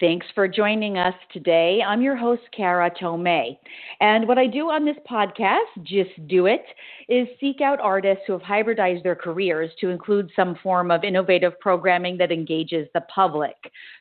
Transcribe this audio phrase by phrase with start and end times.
[0.00, 1.82] Thanks for joining us today.
[1.86, 3.58] I'm your host, Kara Tomei.
[4.00, 6.64] And what I do on this podcast, Just Do It,
[7.10, 11.60] is seek out artists who have hybridized their careers to include some form of innovative
[11.60, 13.54] programming that engages the public.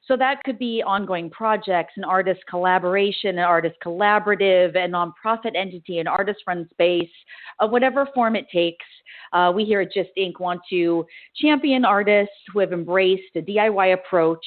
[0.08, 6.00] So that could be ongoing projects, an artist collaboration, an artist collaborative, a nonprofit entity,
[6.00, 7.12] an artist run space,
[7.60, 8.86] uh, whatever form it takes.
[9.34, 10.40] Uh, we here at GYST Ink.
[10.40, 14.46] want to champion artists who have embraced a DIY approach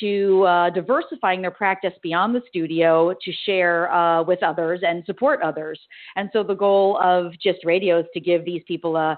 [0.00, 5.40] to uh, diversifying their practice beyond the studio to share uh, with others and support
[5.42, 5.78] others.
[6.16, 9.16] And so the goal of GYST Radio is to give these people a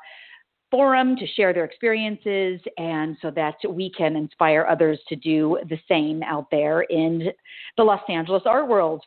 [0.70, 5.78] forum to share their experiences and so that we can inspire others to do the
[5.88, 7.28] same out there in
[7.76, 9.02] the Los Angeles art world.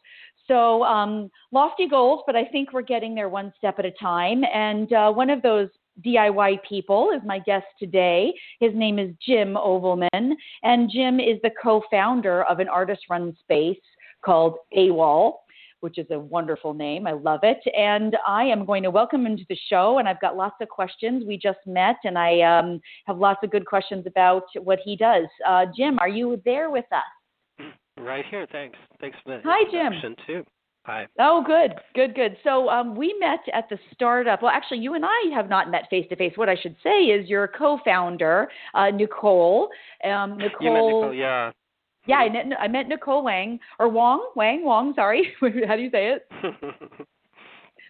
[0.47, 4.44] So, um, lofty goals, but I think we're getting there one step at a time.
[4.52, 5.70] And uh, one of those
[6.05, 8.33] DIY people is my guest today.
[8.59, 13.36] His name is Jim Ovelmen, and Jim is the co founder of an artist run
[13.41, 13.80] space
[14.23, 15.33] called AWOL.
[15.81, 17.08] Which is a wonderful name.
[17.08, 17.59] I love it.
[17.73, 20.00] And I am going to welcome him to the show.
[20.00, 21.23] And I've got lots of questions.
[21.25, 25.28] We just met, and I um, have lots of good questions about what he does.
[25.47, 27.66] Uh, Jim, are you there with us?
[27.97, 28.46] Right here.
[28.52, 28.78] Thanks.
[29.00, 30.16] Thanks for the Hi, Jim.
[30.28, 30.44] too.
[30.89, 31.07] Hi.
[31.19, 32.35] Oh, good, good, good.
[32.44, 34.41] So um, we met at the startup.
[34.41, 36.33] Well, actually, you and I have not met face to face.
[36.35, 39.69] What I should say is your co-founder, uh, Nicole.
[40.03, 40.57] Um, Nicole.
[40.61, 41.51] You met Nicole, yeah.
[42.07, 44.94] Yeah, I met, I met Nicole Wang or Wong, Wang, Wong.
[44.95, 45.31] Sorry,
[45.67, 46.28] how do you say it?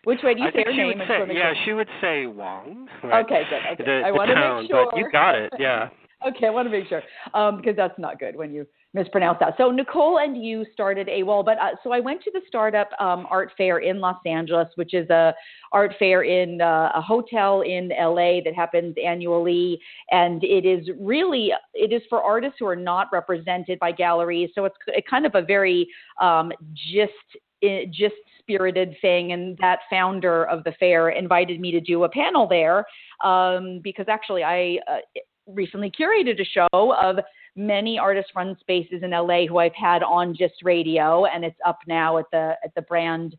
[0.04, 1.02] Which way do you I say her name?
[1.08, 2.90] Say, yeah, she would say Wong.
[3.02, 3.24] Right?
[3.24, 3.62] Okay, good.
[3.74, 4.02] Okay.
[4.02, 4.90] The, I want to make sure.
[4.92, 5.54] But you got it.
[5.58, 5.88] Yeah.
[6.28, 7.02] Okay, I want to make sure
[7.34, 9.54] um, because that's not good when you mispronounce that.
[9.58, 13.28] So Nicole and you started AWOL, but uh, so I went to the startup um,
[13.30, 15.34] art fair in Los Angeles, which is a
[15.72, 19.80] art fair in uh, a hotel in LA that happens annually,
[20.12, 24.50] and it is really it is for artists who are not represented by galleries.
[24.56, 24.78] So it's
[25.10, 25.88] kind of a very
[26.20, 26.52] um,
[26.92, 27.14] just
[27.92, 32.48] just spirited thing and that founder of the fair invited me to do a panel
[32.48, 32.86] there
[33.24, 34.98] um, because actually i uh,
[35.54, 37.18] recently curated a show of
[37.56, 41.80] many artist run spaces in LA who I've had on GYST Radio, and it's up
[41.88, 43.36] now at the at the brand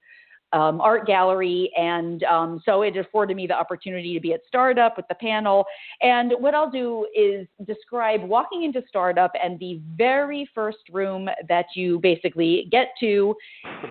[0.52, 1.70] um, art gallery.
[1.76, 5.64] And um, so it afforded me the opportunity to be at Startup with the panel.
[6.00, 11.66] And what I'll do is describe walking into Startup, and the very first room that
[11.74, 13.34] you basically get to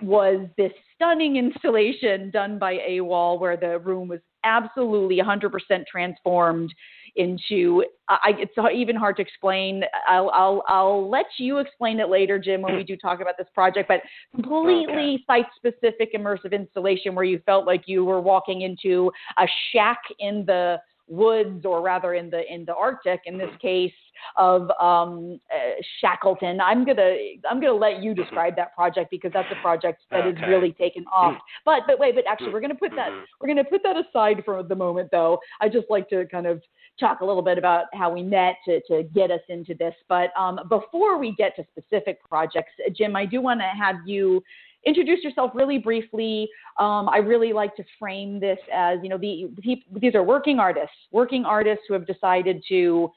[0.02, 5.50] was this stunning installation done by AWOL, where the room was absolutely 100%
[5.86, 6.72] transformed
[7.16, 9.84] into I, it's even hard to explain.
[10.08, 13.46] I'll, I'll I'll let you explain it later, Jim, when we do talk about this
[13.54, 13.88] project.
[13.88, 14.00] But
[14.34, 15.24] completely okay.
[15.26, 20.78] site-specific immersive installation where you felt like you were walking into a shack in the
[21.10, 23.92] woods, or rather in the in the Arctic, in this case
[24.36, 26.60] of um, uh, Shackleton.
[26.60, 27.14] I'm gonna
[27.48, 30.30] I'm gonna let you describe that project because that's a project that okay.
[30.30, 31.36] is really taken off.
[31.64, 33.24] But but wait, but actually we're gonna put that Mm-hmm.
[33.40, 35.38] we're gonna put that aside for the moment, though.
[35.60, 36.62] I just like to kind of
[36.98, 39.94] talk a little bit about how we met to, to get us into this.
[40.08, 44.42] But um, before we get to specific projects, Jim, I do want to have you
[44.86, 46.48] introduce yourself really briefly.
[46.78, 50.58] Um, I really like to frame this as, you know, the, the, these are working
[50.58, 53.10] artists, working artists who have decided to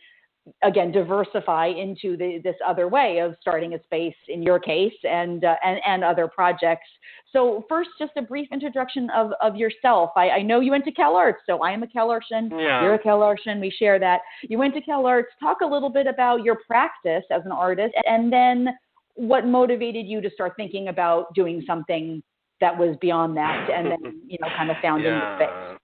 [0.61, 5.45] again diversify into the, this other way of starting a space in your case and
[5.45, 6.87] uh, and, and other projects.
[7.31, 10.11] So first just a brief introduction of, of yourself.
[10.15, 12.83] I, I know you went to cal arts so i am a cal artian yeah.
[12.83, 14.21] you're a cal artian we share that.
[14.43, 15.29] You went to cal arts.
[15.39, 18.67] Talk a little bit about your practice as an artist and then
[19.15, 22.21] what motivated you to start thinking about doing something
[22.61, 25.37] that was beyond that and then you know kind of founding yeah.
[25.37, 25.79] the space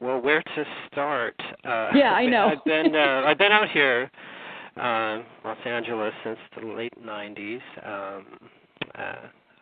[0.00, 1.40] well, where to start?
[1.64, 2.48] Uh, yeah, I know.
[2.48, 4.10] I've been uh, I've been out here,
[4.76, 8.26] uh, Los Angeles, since the late '90s, um,
[8.96, 9.14] uh,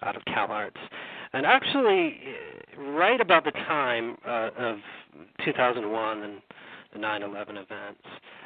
[0.03, 0.81] out of Cal Arts,
[1.33, 2.19] and actually,
[2.79, 4.79] right about the time uh, of
[5.45, 6.41] 2001 and
[6.95, 8.03] the 9/11 events,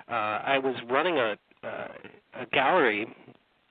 [0.08, 1.88] uh, I was running a uh,
[2.40, 3.06] a gallery.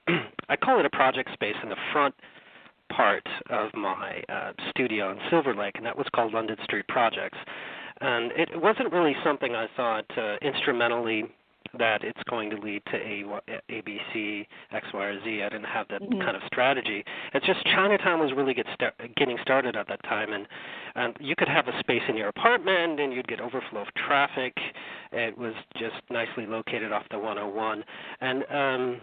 [0.50, 2.16] I call it a project space in the front
[2.92, 7.38] part of my uh, studio in Silver Lake, and that was called London Street Projects.
[8.02, 11.26] And it wasn't really something I thought uh, instrumentally
[11.80, 13.24] that it's going to lead to A,
[13.70, 15.42] A, B, C, X, Y, or Z.
[15.42, 16.24] I didn't have that Mhm.
[16.24, 17.04] kind of strategy.
[17.34, 20.48] It's just Chinatown was really get start, getting started at that time, and
[20.96, 24.54] and you could have a space in your apartment, and you'd get overflow of traffic.
[25.12, 27.84] It was just nicely located off the 101,
[28.22, 29.02] and um,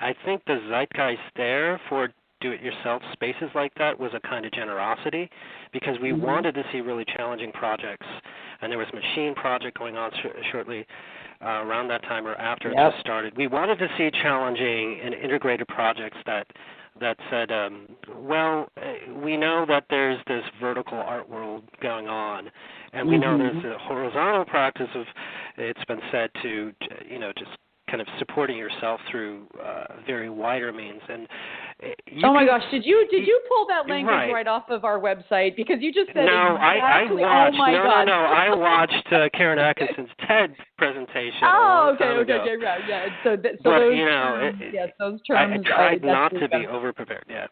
[0.00, 2.08] I think the zeitgeist there for
[2.40, 5.28] do-it-yourself spaces like that was a kind of generosity
[5.72, 6.20] because we Mhm.
[6.20, 8.06] wanted to see really challenging projects,
[8.60, 10.86] and there was a machine project going on sh- shortly
[11.44, 13.36] uh, around that time or after it just started.
[13.36, 16.46] We wanted to see challenging and integrated projects that
[17.00, 22.50] that said, um, well, uh, we know that there's this vertical art world going on,
[22.92, 23.62] and we know Mhm.
[23.62, 25.06] there's a horizontal practice of,
[25.56, 26.74] it's been said to,
[27.08, 27.56] you know, just
[27.88, 31.00] kind of supporting yourself through uh, very wider means.
[31.08, 31.26] And
[31.82, 34.32] uh, you oh my can- gosh, did you did you pull that language Right.
[34.32, 35.56] right, off of our website?
[35.56, 37.24] Because you just said no, exactly.
[37.24, 37.56] I, I watched.
[37.58, 38.04] oh no, god.
[38.04, 38.26] no, no.
[38.26, 41.42] I watched uh, Karen Atkinson's TED presentation.
[41.42, 42.42] Oh, okay, okay, ago.
[42.42, 43.06] okay, right, yeah.
[43.24, 46.06] So, th- so But, those you know, terms, it- yes, those I, I tried are,
[46.06, 47.24] not to be over prepared.
[47.28, 47.46] Yeah.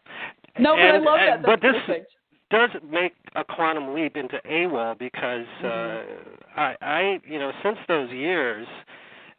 [0.59, 1.41] No, but I And- love that.
[1.41, 2.11] That's but this perfect.
[2.49, 6.59] does make a quantum leap into AWOL because uh, Mm-hmm.
[6.59, 8.65] I, I, you know, since those years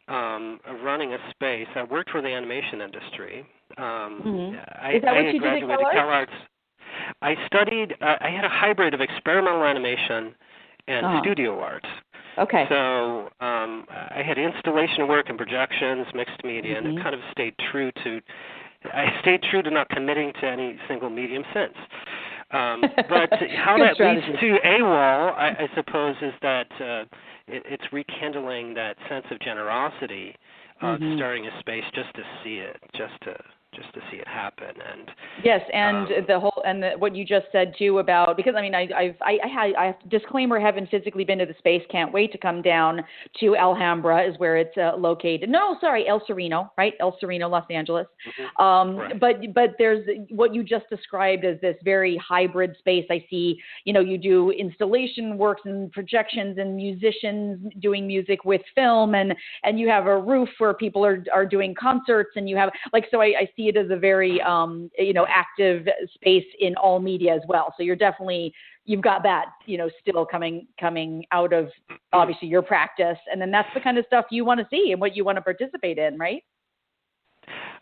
[0.09, 3.45] um, of running a space, I worked for the animation industry.
[3.77, 4.65] Um, Mhm.
[4.81, 6.33] I, Is that what had you did at graduated CalArts?
[7.21, 7.95] I studied.
[8.01, 10.35] Uh, I had a hybrid of experimental animation
[10.87, 11.19] and Uh-huh.
[11.19, 11.85] studio art.
[12.37, 12.65] Okay.
[12.69, 16.97] So um, I had installation work and projections, mixed media, and Mhm.
[16.97, 18.21] it kind of stayed true to.
[18.93, 21.75] I stayed true to not committing to any single medium since.
[22.51, 24.25] Um, but how that strategy.
[24.27, 27.05] leads to AWOL, I, I suppose, is that uh,
[27.51, 30.35] it, it's rekindling that sense of generosity
[30.81, 31.15] of Mhm.
[31.17, 33.35] starting a space just to see it, just to
[33.81, 35.11] just to see it happen, and
[35.43, 38.61] Yes, and Um, the whole and the, what you just said too about because I
[38.61, 41.83] mean I I've I, I had I have disclaimer haven't physically been to the space
[41.89, 43.01] can't wait to come down
[43.39, 45.49] to Alhambra is where it's uh, located.
[45.49, 46.93] No, sorry, El Sereno, right?
[46.99, 48.07] El Sereno, Los Angeles.
[48.59, 49.19] Um, Right.
[49.19, 53.05] but but there's what you just described as this very hybrid space.
[53.09, 58.61] I see, you know, you do installation works and projections and musicians doing music with
[58.75, 59.33] film and
[59.63, 63.05] and you have a roof where people are are doing concerts and you have like
[63.11, 66.99] so I, I see it as a very um you know active space in all
[66.99, 67.73] media as well.
[67.77, 68.53] So you're definitely
[68.85, 71.69] you've got that you know still coming coming out of
[72.13, 74.99] obviously your practice and then that's the kind of stuff you want to see and
[74.99, 76.43] what you want to participate in, right?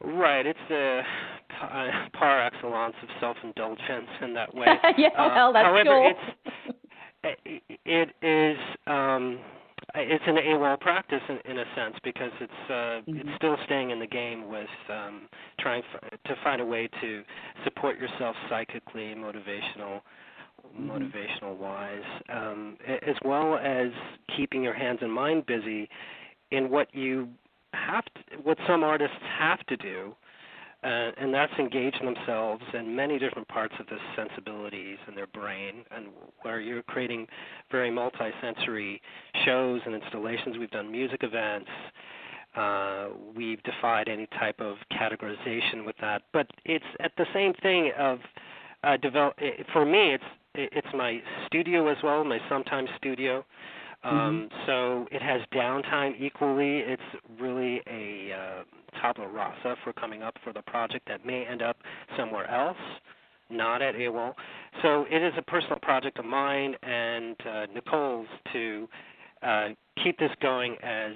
[0.03, 1.01] Right, it's a
[1.61, 4.67] uh, par excellence of self-indulgence in that way.
[4.97, 6.13] yeah, Uh, well that's however, cool.
[6.13, 6.77] it's
[7.85, 9.39] it is um,
[9.99, 13.19] it's an AWOL practice in, in a sense because it's uh, Mhm.
[13.19, 15.27] it's still staying in the game with um,
[15.59, 17.23] trying f- to find a way to
[17.63, 20.01] support yourself psychically, motivational
[20.79, 21.13] Mhm.
[21.13, 23.91] motivational wise, um, as well as
[24.35, 25.89] keeping your hands and mind busy
[26.51, 27.29] in what you
[27.73, 30.15] have to, what some artists have to do,
[30.87, 35.83] uh, and that's engage themselves in many different parts of the sensibilities in their brain,
[35.91, 36.05] and
[36.43, 37.27] where you're creating
[37.69, 39.01] very multi-sensory
[39.43, 40.57] shows and installations.
[40.57, 41.69] We've done music events.
[42.55, 47.91] Uh, we've defied any type of categorization with that, but it's at the same thing
[47.99, 48.19] of
[48.85, 49.33] uh, develop.
[49.73, 50.23] For me, it's
[50.55, 53.45] it's my studio as well, my sometimes studio.
[54.03, 56.79] Um, So it has downtime equally.
[56.79, 57.01] It's
[57.39, 58.63] really a uh,
[59.01, 61.77] tabula rasa for coming up for the project that may end up
[62.17, 62.77] somewhere else,
[63.49, 64.33] not at AWOL.
[64.81, 68.87] So it is a personal project of mine and uh, Nicole's to
[69.43, 69.69] uh,
[70.03, 71.13] keep this going as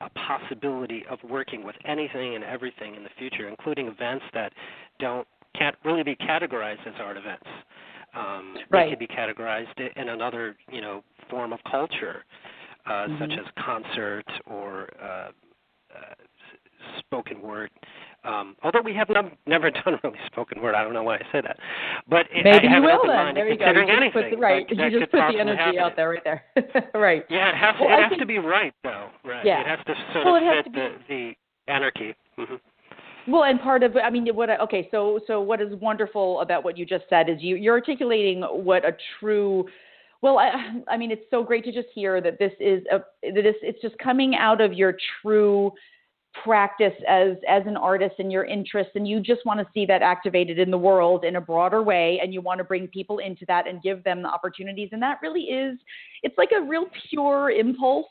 [0.00, 4.52] a possibility of working with anything and everything in the future, including events that
[4.98, 5.26] don't
[5.56, 7.46] can't really be categorized as art events.
[8.14, 8.84] Um, Right.
[8.84, 12.24] They could be categorized in another, you know, form of culture,
[12.86, 13.38] uh, such Mhm.
[13.38, 15.30] as concert or uh,
[15.94, 16.14] uh,
[16.98, 17.70] spoken word.
[18.24, 21.22] Um, although we have num- never done really spoken word, I don't know why I
[21.32, 21.58] say that,
[22.08, 23.34] but it, Maybe I you will then.
[23.34, 23.66] There you go.
[23.66, 23.90] You just put
[24.24, 24.66] anything the, right.
[24.70, 25.78] you just put the energy happen.
[25.80, 26.44] out there right there.
[26.94, 27.24] right.
[27.28, 29.08] Yeah, it has Well, it I has think- to be right though.
[29.24, 29.44] Right.
[29.44, 29.60] Yeah.
[29.60, 31.34] It has to sort Well, of fit the the
[31.72, 32.14] anarchy.
[32.36, 32.54] hmm
[33.26, 36.64] Well, and part of I mean, what I- okay, so so what is wonderful about
[36.64, 39.66] what you just said is you you're articulating what a true
[40.24, 43.42] well, I, I mean, it's so great to just hear that this is a that
[43.42, 45.70] this it's just coming out of your true
[46.42, 50.00] practice as as an artist and your interests and you just want to see that
[50.00, 53.44] activated in the world in a broader way and you want to bring people into
[53.46, 55.78] that and give them the opportunities and that really is
[56.24, 58.06] it's like a real pure impulse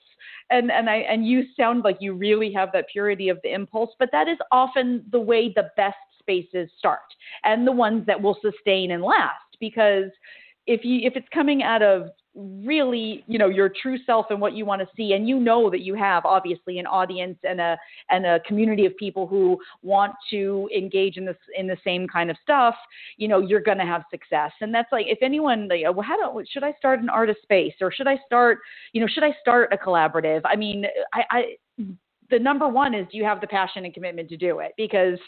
[0.52, 3.90] and and I and you sound like you really have that purity of the impulse,
[4.00, 7.00] but that is often the way the best spaces start
[7.44, 10.12] and the ones that will sustain and last because
[10.66, 14.54] if you if it's coming out of really you know your true self and what
[14.54, 17.78] you want to see and you know that you have obviously an audience and a
[18.10, 22.32] and a community of people who want to engage in this in the same kind
[22.32, 22.74] of stuff
[23.18, 24.52] you know you're going to have success.
[24.62, 27.76] And that's like if anyone like well how do should i start an artist space
[27.82, 28.60] or should i start
[28.94, 30.42] you know should i start a collaborative?
[30.46, 31.44] I mean i i
[32.30, 34.72] the number one is do you have the passion and commitment to do it?
[34.76, 35.20] Because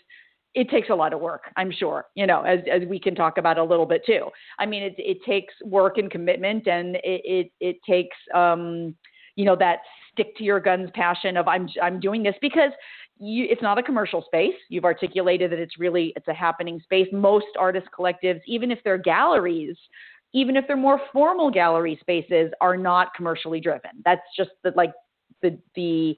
[0.55, 3.37] it takes a lot of work, I'm sure, you know, as, as we can talk
[3.37, 4.29] about a little bit too.
[4.57, 8.95] I mean, it, it takes work and commitment and it, it, it takes, um,
[9.35, 9.79] you know, that
[10.13, 12.71] stick to your guns passion of I'm, I'm doing this because
[13.19, 14.55] you, it's not a commercial space.
[14.69, 17.07] You've articulated that it's really, it's a happening space.
[17.11, 19.75] Most artist collectives, even if they're galleries,
[20.33, 23.91] even if they're more formal gallery spaces are not commercially driven.
[24.05, 24.93] That's just the, like
[25.41, 26.15] the, the,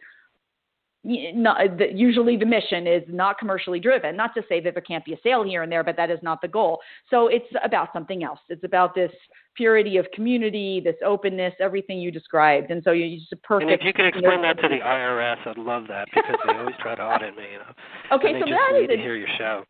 [1.07, 4.15] not, uh, the, usually the mission is not commercially driven.
[4.17, 6.19] Not to say that there can't be a sale here and there, but that is
[6.21, 6.79] not the goal.
[7.09, 8.39] So it's about something else.
[8.49, 9.11] It's about this
[9.57, 12.69] purity of community, this openness, everything you described.
[12.69, 13.71] And so you just a perfect.
[13.71, 16.75] And if you could explain that to the IRS, I'd love that because they always
[16.79, 17.43] try to audit me.
[17.51, 18.15] You know.
[18.15, 19.65] Okay, so that is to hear your show.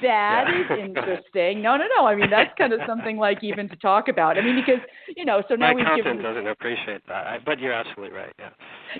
[0.00, 0.62] That Yeah.
[0.74, 1.60] is interesting.
[1.60, 2.06] No, no, no.
[2.06, 4.38] I mean, that's kind of something like even to talk about.
[4.38, 4.80] I mean, because
[5.16, 6.22] you know, so now My we've given.
[6.22, 8.32] doesn't appreciate that, I, but you're absolutely right.
[8.38, 8.50] Yeah.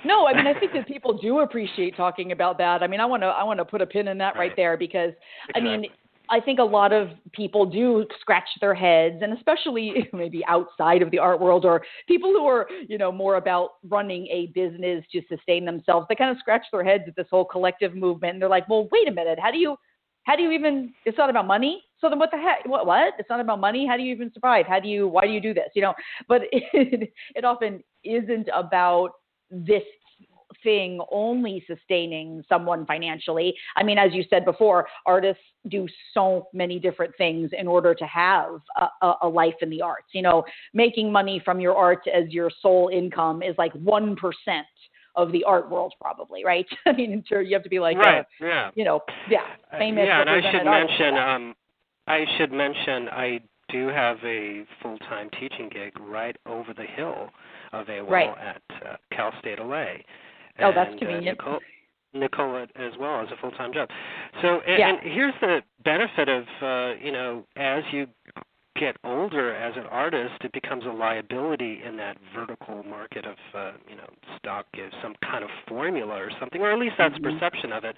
[0.05, 2.83] No, I mean, I think that people do appreciate talking about that.
[2.83, 4.55] I mean, I want to, I want to put a pin in that right, Right.
[4.55, 5.13] there because,
[5.55, 5.99] I mean, Exactly.
[6.33, 11.11] I think a lot of people do scratch their heads, and especially maybe outside of
[11.11, 15.21] the art world or people who are, you know, more about running a business to
[15.29, 16.07] sustain themselves.
[16.09, 18.89] They kind of scratch their heads at this whole collective movement, and they're like, "Well,
[18.91, 19.77] wait a minute, how do you,
[20.23, 20.91] how do you even?
[21.05, 21.83] It's not about money.
[22.01, 22.65] So then, what the heck?
[22.65, 22.87] What?
[22.87, 23.13] What?
[23.19, 23.85] It's not about money.
[23.85, 24.65] How do you even survive?
[24.65, 25.07] How do you?
[25.07, 25.69] Why do you do this?
[25.75, 25.93] You know?
[26.27, 29.11] But it, it often isn't about
[29.51, 29.83] this
[30.63, 33.53] thing only sustaining someone financially.
[33.75, 38.05] I mean, as you said before, artists do so many different things in order to
[38.05, 40.07] have a, a, a life in the arts.
[40.13, 40.43] You know,
[40.73, 44.17] making money from your art as your sole income is like 1%
[45.15, 46.65] of the art world, probably, right?
[46.85, 48.25] I mean, sure, you have to be like, right.
[48.41, 48.71] a, yeah.
[48.75, 49.41] you know, yeah,
[49.71, 50.05] Uh, famous.
[50.07, 51.55] yeah, and I should mention, um,
[52.07, 53.39] I should mention, I
[53.69, 57.29] do have a full-time teaching gig right over the hill
[57.71, 58.29] of AWOL Right.
[58.37, 59.85] at uh, Cal State LA.
[60.59, 61.39] Oh, that's convenient.
[61.39, 61.59] Uh, Nicole,
[62.13, 63.89] Nicola as well as a full-time job.
[64.41, 64.89] So, and, Yeah.
[64.89, 68.07] and here's the benefit of, uh, you know, as you
[68.75, 73.71] get older as an artist, it becomes a liability in that vertical market of, uh,
[73.89, 77.23] you know, stock gives some kind of formula or something, or at least that's Mhm.
[77.23, 77.95] perception of it.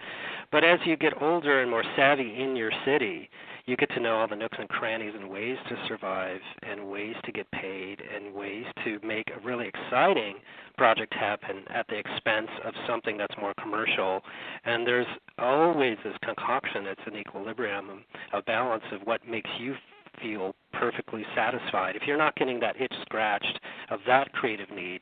[0.51, 3.29] But as you get older and more savvy in your city,
[3.65, 7.15] you get to know all the nooks and crannies and ways to survive and ways
[7.23, 10.35] to get paid and ways to make a really exciting
[10.77, 14.23] project happen at the expense of something that's more commercial.
[14.65, 15.07] And there's
[15.39, 19.75] always this concoction, it's an equilibrium, a balance of what makes you
[20.21, 21.95] feel perfectly satisfied.
[21.95, 25.01] If you're not getting that itch scratched of that creative need,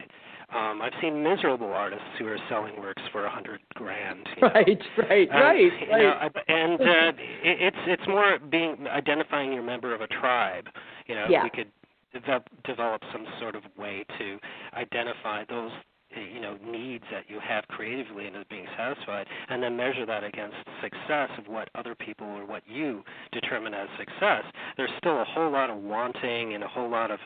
[0.56, 4.28] um, I've seen miserable artists who are selling works for a hundred grand.
[4.36, 4.50] You know?
[4.54, 6.32] Right, right, Um, right, you know, right.
[6.36, 7.12] I- and uh,
[7.44, 10.68] it, it's it's more being identifying your member of a tribe.
[11.08, 11.44] You know, Yeah.
[11.44, 11.70] we could
[12.14, 14.40] develop, develop some sort of way to
[14.76, 15.72] identify those
[16.34, 20.24] you know needs that you have creatively and is being satisfied, and then measure that
[20.24, 24.44] against success of what other people or what you determine as success.
[24.78, 27.20] There's still a whole lot of wanting and a whole lot of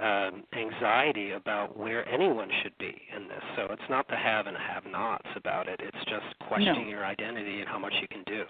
[0.00, 3.42] um, anxiety about where anyone should be in this.
[3.56, 5.80] So it's not the have and have-nots about it.
[5.82, 8.44] It's just questioning your identity and how much you can do.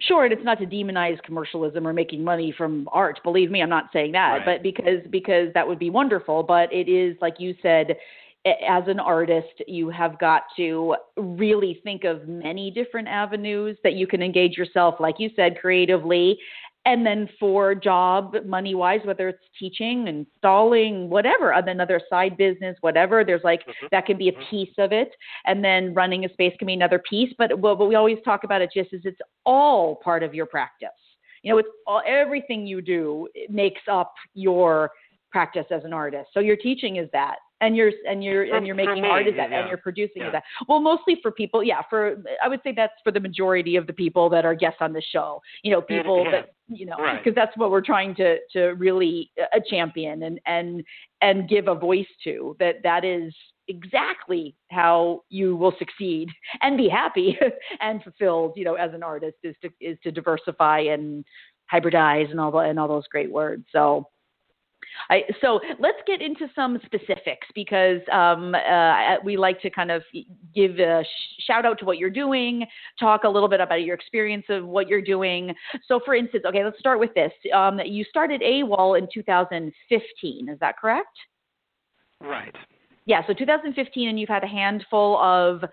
[0.00, 3.20] Sure, and it's not to demonize commercialism or making money from art.
[3.22, 4.44] Believe me, I'm not saying that, Right.
[4.44, 6.42] but because because that would be wonderful.
[6.42, 7.96] But it is like you said,
[8.46, 14.06] as an artist, you have got to really think of many different avenues that you
[14.06, 16.38] can engage yourself, like you said, creatively.
[16.86, 22.74] And then for job, money wise, whether it's teaching, installing, whatever, and another side business,
[22.80, 23.90] whatever, there's like Mhm.
[23.90, 24.48] that can be a Mhm.
[24.48, 27.94] piece of it and then running a space can be another piece but what we
[27.94, 30.88] always talk about it just is it's all part of your practice
[31.42, 34.90] you know it's all everything you do makes up your
[35.30, 38.74] practice as an artist so your teaching is that and you're and you're and you're
[38.76, 39.60] making art of that yeah.
[39.60, 40.30] and you're producing Yeah.
[40.30, 43.86] that well mostly for people yeah for i would say that's for the majority of
[43.86, 46.30] the people that are guests on the show you know people yeah.
[46.30, 47.22] that you know Right.
[47.22, 50.82] because that's what we're trying to to really uh, champion and and
[51.20, 53.34] and give a voice to that that is
[53.68, 56.28] exactly how you will succeed
[56.62, 57.38] and be happy
[57.80, 61.24] and fulfilled you know as an artist is to is to diversify and
[61.72, 64.04] hybridize and all the, and all those great words so
[65.08, 70.02] I, so let's get into some specifics because um, uh, we like to kind of
[70.54, 72.66] give a sh- shout out to what you're doing,
[72.98, 75.54] talk a little bit about your experience of what you're doing.
[75.86, 77.32] So, for instance, okay, let's start with this.
[77.54, 81.16] Um, you started AWOL in 2015, is that correct?
[82.20, 82.54] Right.
[83.06, 85.64] Yeah, so 2015, and you've had a handful of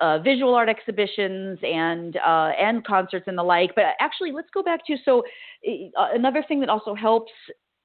[0.00, 3.74] uh, visual art exhibitions and uh, and concerts and the like.
[3.74, 5.22] But actually, let's go back to so
[5.68, 7.32] uh, another thing that also helps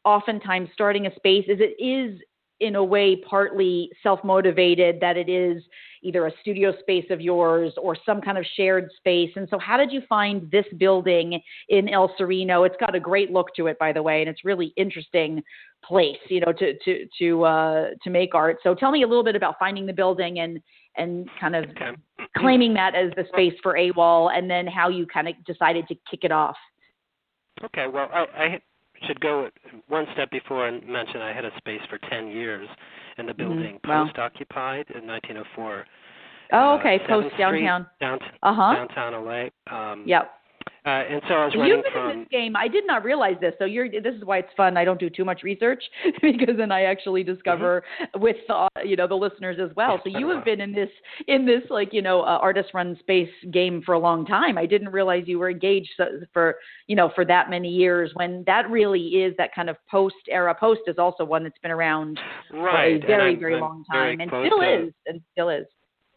[0.06, 2.20] oftentimes starting a space is it is
[2.62, 5.62] in a way partly self motivated that it is
[6.02, 9.32] either a studio space of yours or some kind of shared space.
[9.36, 12.64] And so, how did you find this building in El Sereno?
[12.64, 15.44] It's got a great look to it, by the way, and it's really interesting
[15.84, 18.58] place, you know, to to to uh, to make art.
[18.64, 20.60] So, tell me a little bit about finding the building and
[20.98, 21.92] and kind of okay.
[22.38, 25.96] claiming that as the space for AWOL, and then how you kind of decided to
[26.10, 26.56] kick it off.
[27.64, 28.62] Okay, well, I, I
[29.08, 29.50] should go
[29.88, 32.68] one step before and mention I had a space for 10 years
[33.18, 33.42] in the mm-hmm.
[33.42, 33.90] building mm-hmm.
[33.90, 34.06] wow.
[34.06, 35.86] post occupied in 1904.
[36.54, 37.88] Oh, okay, uh, post downtown.
[38.00, 38.74] Downtown, uh-huh.
[38.74, 39.46] downtown LA.
[39.76, 40.32] Um, yep.
[40.86, 42.56] Uh, and so I was running you've been from in this game.
[42.56, 43.54] I did not realize this.
[43.58, 43.90] So you're.
[43.90, 44.78] This is why it's fun.
[44.78, 45.84] I don't do too much research
[46.22, 48.22] because then I actually discover mm-hmm.
[48.22, 50.00] with uh, you know the listeners as well.
[50.04, 50.90] So you have been in this
[51.28, 54.60] in this like you know uh, artist run space game for a long time.
[54.60, 55.90] I didn't realize you were engaged
[56.32, 58.12] for you know for that many years.
[58.14, 60.54] When that really is that kind of post era.
[60.54, 62.20] Post is also one that's been around
[62.54, 63.02] right.
[63.02, 65.66] for a very very long time and still to, is and still is.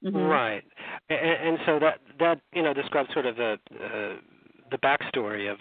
[0.05, 0.17] Mm-hmm.
[0.17, 0.63] Right,
[1.09, 3.57] and, and, so that that you know describes sort of a.
[4.71, 5.59] The backstory of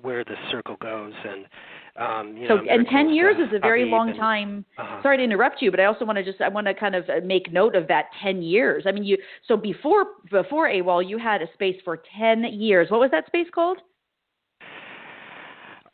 [0.00, 1.46] where the circle goes and
[1.94, 4.64] um, you so know, and 10 years uh, is a very long and, time.
[4.78, 5.02] Uh-huh.
[5.02, 7.04] sorry to interrupt you but i also want to just i want to kind of
[7.10, 8.84] uh, make note of that 10 years.
[8.86, 12.90] I mean you so before before awol you had a space for 10 years.
[12.90, 13.78] What was that space called?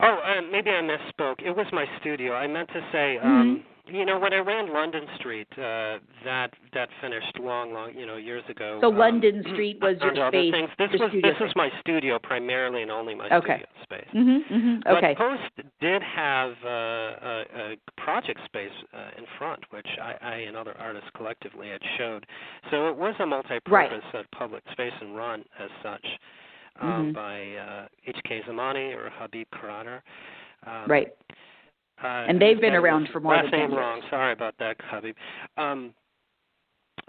[0.00, 1.42] Oh uh, maybe i misspoke.
[1.44, 2.35] It was my studio.
[2.35, 3.62] I meant to say mm-hmm.
[3.90, 8.16] You know, when I ran London Street, uh, that that finished long, long, you know,
[8.16, 8.79] years ago.
[8.81, 10.53] So um, London Street was your space.
[10.53, 10.70] Things.
[10.79, 11.40] This was this space.
[11.40, 13.62] was my studio primarily and only my okay.
[13.62, 14.09] studio space.
[14.14, 14.96] Mm-hmm, mm-hmm.
[14.96, 15.14] Okay.
[15.16, 20.35] But Post did have uh, a, a project space uh, in front, which I, I
[20.37, 22.27] and other artists collectively had showed.
[22.70, 24.14] So it was a multi-purpose right.
[24.14, 26.07] uh, public space and run as such
[26.81, 27.12] um, mm-hmm.
[27.12, 28.42] by uh, H.K.
[28.48, 30.01] Zamani or Habib Karaner.
[30.66, 31.09] Um, right.
[32.02, 33.78] Uh, and they've been around for more last than name 10 years.
[33.80, 34.02] wrong.
[34.11, 35.16] Sorry about that, Habib.
[35.56, 35.94] Um,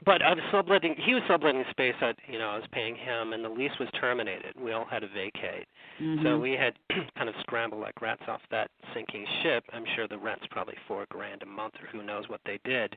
[0.06, 0.96] but I was subletting.
[0.98, 3.90] He was subletting space that you know I was paying him, and the lease was
[4.00, 4.54] terminated.
[4.60, 5.68] We all had to vacate,
[6.02, 6.24] mm-hmm.
[6.24, 6.74] so we had
[7.18, 9.64] kind of scrambled like rats off that sinking ship.
[9.74, 12.96] I'm sure the rent's probably four grand a month, or who knows what they did.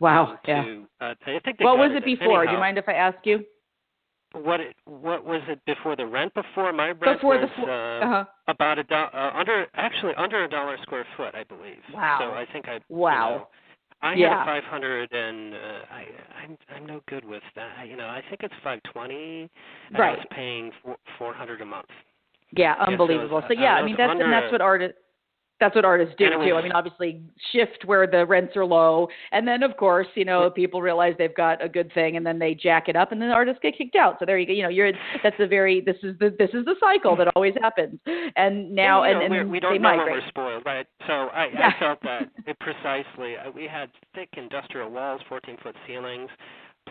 [0.00, 0.32] Wow.
[0.32, 1.06] Um, yeah.
[1.06, 2.04] Uh, I think what was it it.
[2.04, 2.42] before?
[2.42, 3.44] Anyhow, Do you mind if I ask you?
[4.32, 6.32] What it, what was it before the rent?
[6.34, 8.24] Before my rent before was the uh, uh-huh.
[8.48, 11.78] about a do- uh, under actually under a dollar square foot, I believe.
[11.92, 12.18] Wow.
[12.20, 13.30] So I think I wow.
[13.30, 13.48] You know,
[14.00, 14.44] I yeah.
[14.44, 15.58] had a 500 and uh,
[15.90, 16.04] I
[16.42, 17.88] I'm I'm no good with that.
[17.88, 19.50] You know, I think it's 520
[19.90, 20.12] and right.
[20.12, 20.70] I was paying
[21.18, 21.88] 400 a month.
[22.52, 23.42] Yeah, unbelievable.
[23.46, 24.82] So, yeah, I mean that's and that's what art
[25.60, 26.54] that's what artists do too.
[26.54, 27.20] I mean, obviously,
[27.52, 31.34] shift where the rents are low, and then of course, you know, people realize they've
[31.34, 33.96] got a good thing, and then they jack it up, and then artists get kicked
[33.96, 34.16] out.
[34.18, 34.52] So there you go.
[34.52, 34.92] You know, you're
[35.22, 37.98] that's a very this is the this is the cycle that always happens.
[38.36, 40.12] And now, well, and, know, and we don't they know migrate.
[40.12, 40.86] when we're spoiled, right?
[41.06, 41.72] So I, yeah.
[41.74, 43.36] I felt that it precisely.
[43.36, 46.30] Uh, we had thick industrial walls, 14 foot ceilings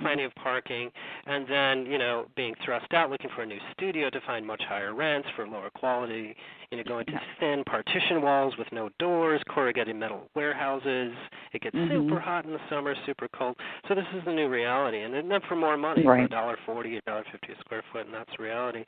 [0.01, 0.89] plenty of parking,
[1.25, 4.61] and then you know being thrust out, looking for a new studio to find much
[4.67, 6.35] higher rents for lower quality.
[6.71, 11.13] You know, going to thin partition walls with no doors, corrugated metal warehouses.
[11.53, 12.09] It gets mm-hmm.
[12.09, 13.55] super hot in the summer, super cold.
[13.87, 16.19] So this is the new reality, and then for more money, right.
[16.19, 18.83] for a dollar forty, a dollar fifty a square foot, and that's reality.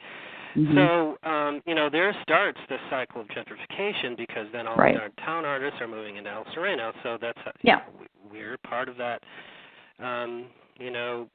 [0.55, 0.75] Mm-hmm.
[0.75, 4.97] So, um, you know, there starts this cycle of gentrification because then all right.
[4.97, 6.91] our town artists are moving into El Sereno.
[7.03, 7.75] So that's a, yeah.
[7.75, 9.21] Know, we're part of that.
[9.99, 10.45] Um,
[10.79, 11.27] you know,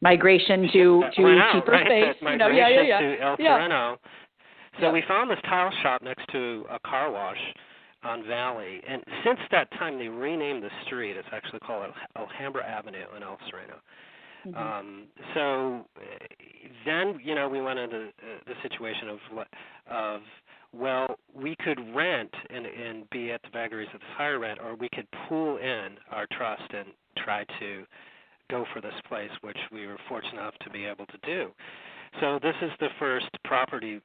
[0.00, 1.86] migration to to out, cheaper right?
[1.86, 2.22] space.
[2.22, 3.00] You know, yeah, yeah, yeah.
[3.00, 3.96] To El yeah.
[4.80, 4.92] So yeah.
[4.92, 7.38] we found this tile shop next to a car wash
[8.02, 11.16] on Valley, and since that time they renamed the street.
[11.16, 13.76] It's actually called Alhambra Avenue in El Sereno.
[14.46, 14.56] Mm-hmm.
[14.56, 15.86] Um, so
[16.84, 18.10] then, you know, we went into uh,
[18.46, 19.18] the situation of
[19.90, 20.20] of
[20.72, 24.74] well, we could rent and and be at the vagaries of this higher rent, or
[24.74, 27.84] we could pool in our trust and try to
[28.50, 31.50] go for this place, which we were fortunate enough to be able to do.
[32.20, 34.00] So this is the first property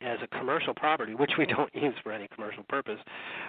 [0.00, 2.98] as a commercial property, which we don't use for any commercial purpose,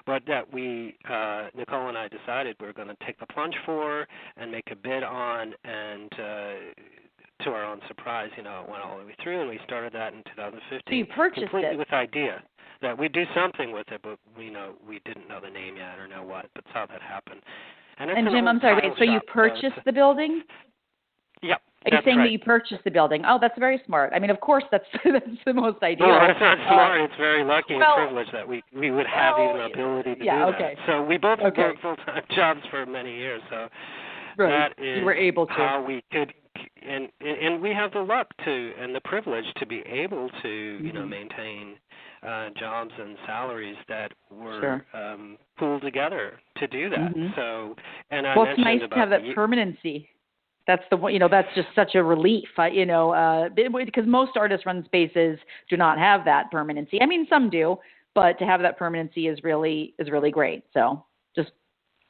[0.05, 3.55] but that we, uh, Nicole and I decided we were going to take the plunge
[3.65, 8.69] for and make a bid on, and uh, to our own surprise, you know, it
[8.69, 10.81] went all the way through, and we started that in 2015.
[10.87, 12.43] So you purchased completely it with idea.
[12.81, 15.99] that we'd do something with it, but we know we didn't know the name yet
[15.99, 16.47] or know what.
[16.55, 17.41] That's how that happened.
[17.97, 18.89] And, and Jim, I'm sorry.
[18.89, 20.43] Wait, so you purchased the building?
[21.41, 21.61] Yep.
[21.85, 22.23] Are you saying right.
[22.25, 23.23] that you purchased the building?
[23.27, 24.13] Oh, that's very smart.
[24.15, 26.07] I mean, of course, that's that's the most ideal.
[26.07, 27.01] Well, it's not smart.
[27.01, 29.73] Uh, it's very lucky well, and privileged that we we would have well, even the
[29.73, 30.75] ability to yeah, do okay.
[30.75, 30.87] that.
[30.87, 31.61] So we both Okay.
[31.61, 33.41] worked full time jobs for many years.
[33.49, 33.67] So
[34.37, 34.71] right.
[34.77, 35.53] that is you were able to.
[35.53, 36.33] how we could,
[36.81, 40.93] and and we have the luck to and the privilege to be able to you
[40.93, 41.09] know Mhm.
[41.09, 41.75] maintain
[42.25, 44.85] uh, jobs and salaries that were Sure.
[44.93, 47.13] um, pooled together to do that.
[47.13, 47.35] Mhm.
[47.35, 47.75] So
[48.11, 50.09] and I well, it's nice about to have that permanency.
[50.65, 54.05] That's the one, you know, that's just such a relief, uh, you know, uh, because
[54.07, 55.37] most artist run spaces
[55.69, 57.01] do not have that permanency.
[57.01, 57.77] I mean, some do,
[58.15, 60.63] but to have that permanency is really, is really great.
[60.73, 61.03] So
[61.35, 61.51] just,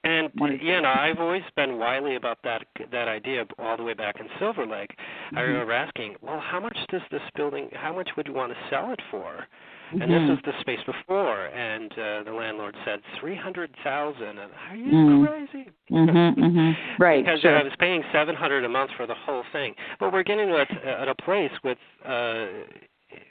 [0.04, 0.30] And
[0.62, 4.28] you know, I've always been wily about that that idea all the way back in
[4.38, 4.92] Silver Lake.
[5.34, 5.48] I Mhm.
[5.48, 7.70] remember asking, "Well, how much does this building?
[7.72, 9.48] How much would you want to sell it for?"
[9.92, 10.28] And Mhm.
[10.28, 14.40] this is the space before, and uh, the landlord said three hundred thousand.
[14.40, 15.28] And are you Mm.
[15.28, 15.70] crazy?
[15.92, 16.78] Mhm, mhm.
[16.98, 17.56] Right, Because sure.
[17.58, 19.76] I was paying seven hundred a month for the whole thing.
[20.00, 22.48] But we're getting at, at a place with uh,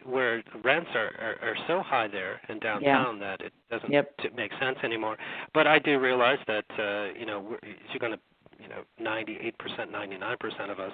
[0.04, 4.16] where rents are, are are so high there in downtown that it doesn't Yep.
[4.18, 5.16] t- make sense anymore.
[5.54, 7.58] But I do realize that uh, you know we're,
[7.90, 8.20] you're going to
[8.62, 10.92] you know ninety eight percent, ninety nine percent of us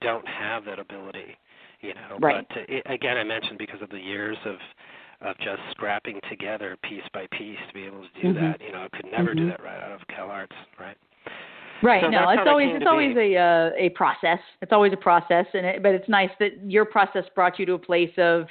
[0.00, 1.36] don't have that ability.
[1.82, 2.46] You know, Right.
[2.48, 4.56] but uh, it, again, I mentioned because of the years of
[5.20, 8.40] of just scrapping together piece by piece to be able to do Mhm.
[8.40, 8.60] that.
[8.60, 9.50] You know, I could never do Mhm.
[9.50, 10.96] that right out of CalArts, right?
[11.80, 12.02] Right.
[12.02, 13.34] So no, it's always it's always be.
[13.34, 14.40] a uh, a process.
[14.62, 17.74] It's always a process, and it, but it's nice that your process brought you to
[17.74, 18.48] a place of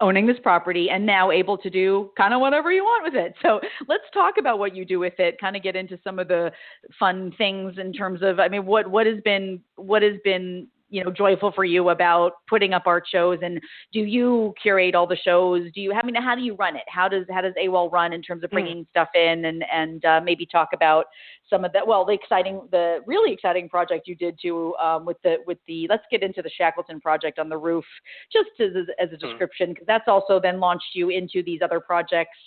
[0.00, 3.34] owning this property and now able to do kind of whatever you want with it.
[3.42, 5.38] So let's talk about what you do with it.
[5.38, 6.52] Kind of get into some of the
[6.98, 11.02] fun things in terms of I mean, what what has been what has been you
[11.04, 13.60] know joyful for you about putting up art shows and
[13.92, 16.82] do you curate all the shows do you I mean how do you run it
[16.88, 18.56] how does how does AWOL run in terms of Hmm.
[18.56, 21.06] bringing stuff in and and uh, maybe talk about
[21.48, 25.16] some of the well the exciting the really exciting project you did too um, with
[25.22, 27.84] the with the let's get into the Shackleton project on the roof
[28.32, 29.26] just as a, as a Hmm.
[29.28, 32.38] description because that's also then launched you into these other projects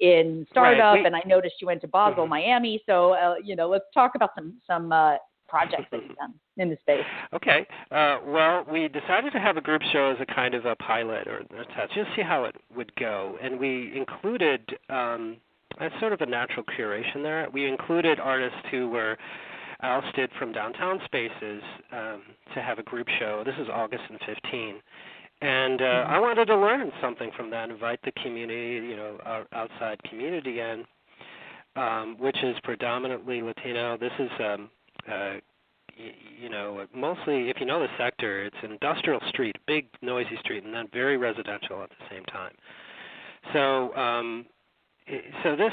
[0.00, 2.30] in startup we- and I noticed you went to Basel Mhm.
[2.30, 5.16] Miami so uh, you know let's talk about some some uh,
[5.52, 7.66] projects that you've done in the space Okay.
[7.90, 11.26] Uh, well, we decided to have a group show as a kind of a pilot
[11.28, 15.36] or a test, just see how it would go, and we included um,
[15.80, 17.46] as sort of a natural curation there.
[17.52, 19.16] We included artists who were
[19.82, 21.62] ousted from downtown spaces
[21.92, 22.22] um,
[22.54, 23.42] to have a group show.
[23.44, 24.76] This is August and 15.
[25.42, 26.12] And uh, Mm-hmm.
[26.12, 30.60] I wanted to learn something from that, invite the community, you know, our outside community
[30.60, 30.84] in,
[31.74, 33.96] um, which is predominantly Latino.
[33.98, 34.70] This is um,
[35.10, 35.34] uh,
[36.40, 40.64] you know, mostly if you know the sector, it's an industrial street, big noisy street,
[40.64, 42.52] and then very residential at the same time.
[43.52, 44.46] So, um,
[45.42, 45.72] so this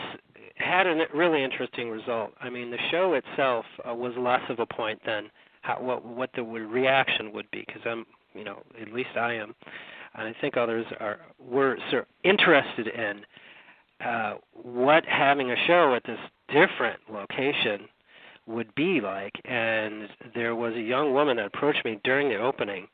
[0.55, 2.31] had a really interesting result.
[2.41, 5.29] I mean, the show itself uh, was less of a point than
[5.61, 9.55] how, what what the reaction would be, because I'm, you know, at least I am,
[10.15, 13.21] and I think others are were sort of interested in
[14.05, 17.87] uh, what having a show at this different location
[18.49, 19.33] would be like.
[19.45, 22.87] And there was a young woman that approached me during the opening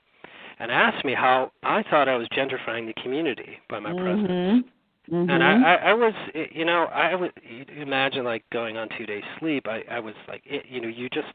[0.59, 4.27] and asked me how I thought I was gentrifying the community by my presence.
[4.29, 4.63] Mhm.
[5.11, 5.29] Mhm.
[5.29, 6.13] And I, I, I was,
[6.51, 9.67] you know, I would you'd imagine like going on two days sleep.
[9.67, 11.33] I, I was like, it, you know, you just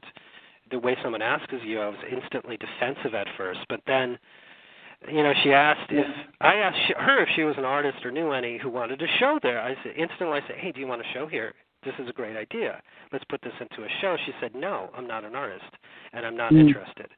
[0.71, 4.19] the way someone asks you, I was instantly defensive at first, but then,
[5.09, 6.07] you know, she asked if
[6.41, 9.39] I asked her if she was an artist or knew any who wanted to show
[9.43, 9.61] there.
[9.61, 11.55] I said instantly, I said, hey, do you want to show here?
[11.85, 12.81] This is a great idea.
[13.13, 14.17] Let's put this into a show.
[14.27, 15.65] She said, no, I'm not an artist,
[16.13, 16.61] and I'm not Mm.
[16.67, 17.09] interested.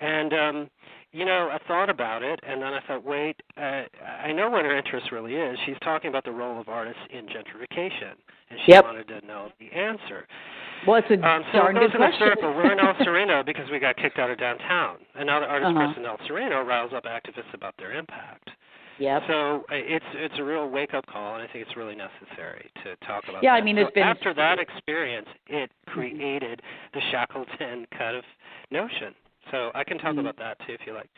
[0.00, 0.70] And um,
[1.12, 3.82] you know, I thought about it, and then I thought, wait, uh,
[4.24, 5.56] I know what her interest really is.
[5.64, 8.14] She's talking about the role of artists in gentrification,
[8.50, 8.84] and she Yep.
[8.84, 10.26] wanted to know the answer.
[10.86, 12.52] well it's a Um, so darn it goes good in a question circle.
[12.54, 14.96] We're in El Sereno because we got kicked out of downtown.
[15.14, 15.86] Another artist Uh-huh.
[15.86, 18.33] press in El Sereno riles up activists about their impact.
[18.98, 21.94] Yep So uh, it's it's a real wake up call, and I think it's really
[21.96, 23.42] necessary to talk about.
[23.42, 23.64] Yeah, I that.
[23.64, 26.60] mean, So there's been- after that experience, it created
[26.92, 28.24] the Shackleton kind of
[28.70, 29.14] notion.
[29.50, 30.20] So I can talk Mhm.
[30.20, 31.08] about that too if you like.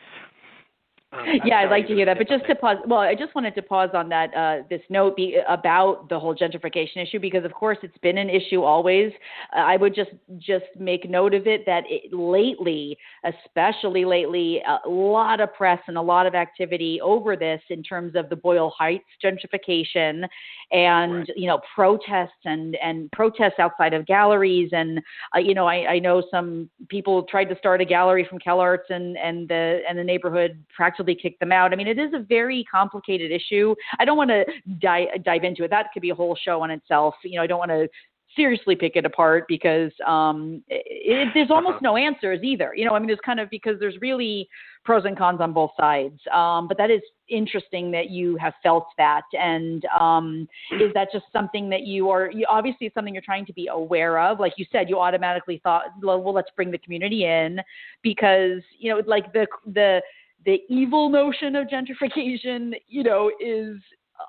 [1.13, 2.17] Um, yeah, I'd like to hear that.
[2.17, 5.15] But just to pause, well, I just wanted to pause on that uh, this note
[5.15, 9.13] be, about the whole gentrification issue because, of course, it's been an issue always.
[9.55, 14.89] Uh, I would just just make note of it that it, lately, especially lately, a
[14.89, 18.73] lot of press and a lot of activity over this in terms of the Boyle
[18.77, 20.25] Heights gentrification
[20.71, 21.29] and Right.
[21.37, 24.99] you know protests and and protests outside of galleries and
[25.33, 28.89] uh, you know I, I know some people tried to start a gallery from CalArts
[28.89, 31.73] and and the and the neighborhood practically they kick them out.
[31.73, 33.75] I mean, it is a very complicated issue.
[33.99, 34.45] I don't want to
[34.79, 35.69] di- dive into it.
[35.69, 37.15] That could be a whole show on itself.
[37.23, 37.87] You know, I don't want to
[38.35, 41.79] seriously pick it apart because um, it, it, there's almost uh-huh.
[41.83, 42.73] no answers either.
[42.75, 44.47] You know, I mean, there's kind of because there's really
[44.85, 46.19] pros and cons on both sides.
[46.33, 49.23] Um, but that is interesting that you have felt that.
[49.33, 50.47] And um,
[50.79, 53.67] is that just something that you are, you, obviously, it's something you're trying to be
[53.67, 54.39] aware of?
[54.39, 57.59] Like you said, you automatically thought, well, well, let's bring the community in
[58.01, 60.01] because, you know, like the, the,
[60.47, 63.75] the evil notion of gentrification, you know, is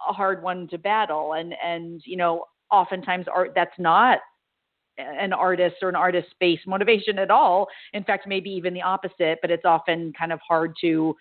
[0.09, 1.35] a hard one to battle.
[1.35, 4.19] And, and, you know, oftentimes art that's not
[4.99, 7.69] an artist or an artist based motivation at all.
[7.95, 11.15] In fact, maybe even the opposite, but it's often kind of hard to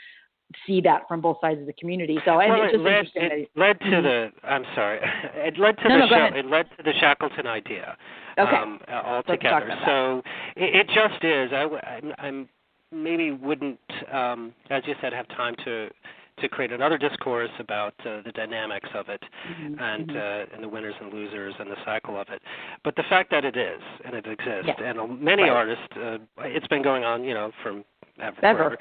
[0.65, 2.17] see that from both sides of the community.
[2.25, 4.03] So and well, it's just led, it led to mm-hmm.
[4.03, 4.99] the I'm sorry.
[5.36, 7.95] It led to no, the no, show it led to the Shackleton idea.
[8.39, 8.55] Okay.
[8.55, 9.69] Um, altogether.
[9.86, 10.23] So
[10.55, 11.51] it, it, just is.
[11.53, 12.49] I I'm, I'm
[12.91, 13.80] maybe wouldn't
[14.12, 15.89] um as you said have time to
[16.39, 19.80] to create another discourse about uh, the dynamics of it mm-hmm.
[19.80, 20.17] and mm-hmm.
[20.17, 22.41] uh, and the winners and losers and the cycle of it.
[22.84, 24.89] But the fact that it is and it exists, yeah.
[24.89, 25.52] and many right.
[25.52, 27.84] artists, uh, it's been going on, you know, from
[28.21, 28.45] ever.
[28.45, 28.78] Ever.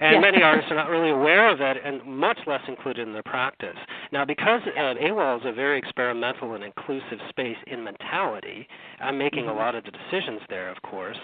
[0.00, 0.20] And yeah.
[0.20, 3.76] many artists are not really aware of it and much less included in their practice.
[4.12, 8.66] Now, because uh, AWOL is a very experimental and inclusive space in mentality,
[9.00, 9.56] I'm making mm-hmm.
[9.56, 11.18] a lot of the decisions there, of course.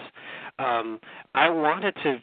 [0.59, 0.99] Um,
[1.35, 2.19] I wanted to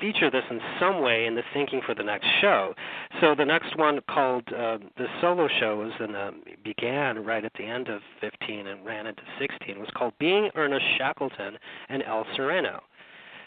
[0.00, 2.74] feature this in some way in the thinking for the next show.
[3.20, 7.52] So the next one called uh, the solo show was in the, began right at
[7.54, 11.56] the end of 15 and ran into 16 was called Being Ernest Shackleton
[11.88, 12.80] and El Sereno.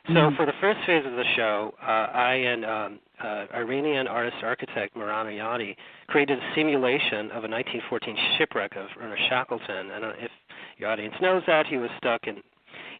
[0.07, 0.35] So mm-hmm.
[0.37, 4.95] for the first phase of the show, uh, I and um, uh, Iranian artist architect
[4.95, 5.75] Mehran Ayadi
[6.07, 9.91] created a simulation of a 1914 shipwreck of Ernest Shackleton.
[9.91, 10.31] And uh, if
[10.77, 12.37] your audience knows that, he was stuck in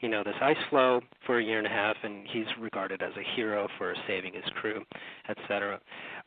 [0.01, 3.12] you know, this ice floe for a year and a half, and he's regarded as
[3.17, 4.83] a hero for saving his crew,
[5.29, 5.79] etc.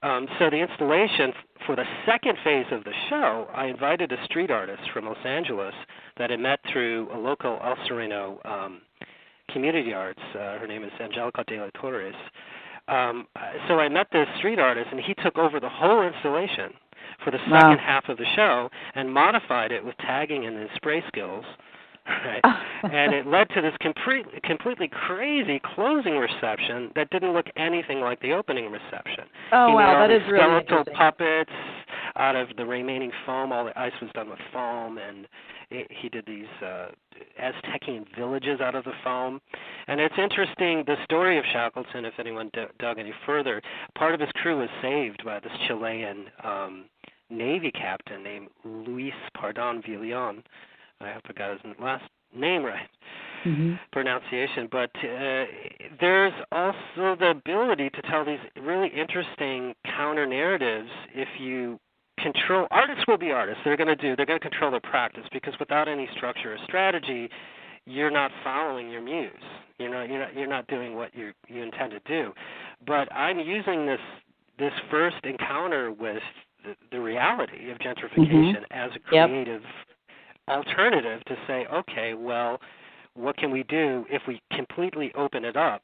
[0.03, 1.33] Um, so the installation
[1.67, 5.75] for the second phase of the show, I invited a street artist from Los Angeles
[6.19, 8.81] that I met through a local El Sereno um,
[9.53, 10.21] community arts.
[10.35, 12.15] Uh, her name is Angelica de la Torres.
[12.89, 13.27] Um,
[13.69, 16.73] so I met this street artist, and he took over the whole installation
[17.25, 17.77] for the second wow.
[17.79, 21.45] half of the show and modified it with tagging and his spray skills
[22.25, 22.41] right?
[22.85, 28.21] and it led to this complete, completely crazy closing reception that didn't look anything like
[28.21, 29.25] the opening reception.
[29.53, 31.53] Oh he wow, that is really skeletal puppets
[32.17, 33.53] out of the remaining foam.
[33.53, 35.27] All the ice was done with foam, and
[35.71, 36.89] it, he did these uh,
[37.41, 39.41] Aztecian villages out of the foam.
[39.87, 42.05] And it's interesting the story of Shackleton.
[42.05, 43.63] If anyone d- dug any further,
[43.97, 46.27] part of his crew was saved by this Chilean.
[46.43, 46.85] Um,
[47.31, 50.43] Navy captain named Luis Pardon Villon,
[51.01, 52.05] I hope I got his last
[52.37, 52.89] name right.
[53.45, 53.77] Mm-hmm.
[53.91, 55.45] pronunciation, but uh,
[55.99, 61.81] there's also the ability to tell these really interesting counter narratives if you
[62.23, 65.25] control artists will be artists they're going to do they're going to control their practice
[65.33, 67.31] because without any structure or strategy
[67.87, 69.31] you're not following your muse
[69.79, 72.33] you're not you're not you're not doing what you you intend to do
[72.87, 74.01] but i'm using this
[74.59, 76.23] this first encounter with
[76.65, 78.73] the, the reality of gentrification mm-hmm.
[78.73, 79.90] as a creative yep
[80.51, 82.61] alternative to say, okay, well,
[83.15, 85.83] what can we do if we completely open it up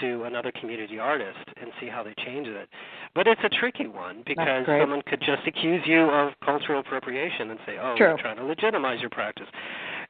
[0.00, 2.68] to another community artist and see how they change it?
[3.14, 7.60] But it's a tricky one because someone could just accuse you of cultural appropriation and
[7.66, 8.08] say, "Oh, True.
[8.08, 9.48] you're trying to legitimize your practice."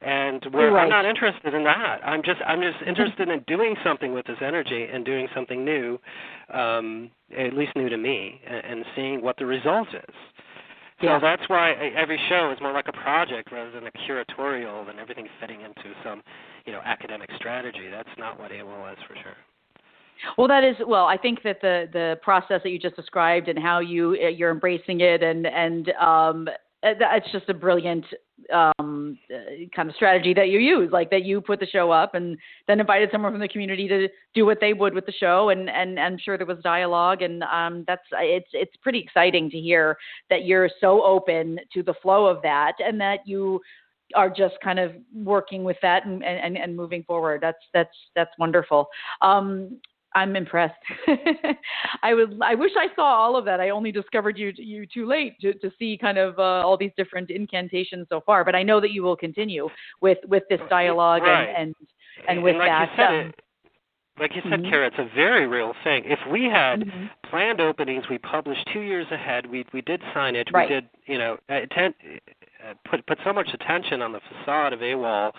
[0.00, 0.84] And we're, right.
[0.84, 2.00] I'm not interested in that.
[2.04, 5.98] I'm just I'm just interested in doing something with this energy and doing something new,
[6.52, 10.14] um, at least new to me, and, and seeing what the result is.
[11.02, 11.18] So yeah.
[11.18, 15.26] that's why every show is more like a project rather than a curatorial than everything
[15.40, 16.22] fitting into some,
[16.64, 17.88] you know, academic strategy.
[17.90, 19.36] That's not what AWOL is for sure.
[20.38, 21.06] Well, that is well.
[21.06, 24.52] I think that the the process that you just described and how you uh, you're
[24.52, 26.48] embracing it and and um,
[26.82, 28.04] it's just a brilliant
[28.52, 32.14] um, uh, kind of strategy that you use, like that you put the show up
[32.14, 35.50] and then invited someone from the community to do what they would with the show,
[35.50, 39.58] and and I'm sure there was dialogue, and um, that's it's it's pretty exciting to
[39.58, 39.96] hear
[40.30, 43.60] that you're so open to the flow of that, and that you
[44.14, 47.40] are just kind of working with that and, and, and moving forward.
[47.40, 48.88] That's that's that's wonderful.
[49.20, 49.78] Um,
[50.14, 50.74] I'm impressed.
[52.02, 52.38] I would.
[52.42, 53.60] I wish I saw all of that.
[53.60, 56.92] I only discovered you you too late to, to see kind of uh, all these
[56.96, 58.44] different incantations so far.
[58.44, 59.68] But I know that you will continue
[60.00, 61.44] with with this dialogue right.
[61.44, 61.74] and, and
[62.28, 62.90] and with and like that.
[62.90, 63.34] You said, um, it,
[64.20, 64.70] like you said, mm-hmm.
[64.70, 66.04] Kara, it's a very real thing.
[66.04, 67.06] If we had mm-hmm.
[67.28, 69.46] planned openings, we published two years ahead.
[69.46, 70.52] We we did signage.
[70.52, 70.68] Right.
[70.68, 71.94] We did you know atten-
[72.68, 75.32] uh, put put so much attention on the facade of AWOL.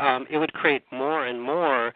[0.00, 1.92] Um, it would create more and more.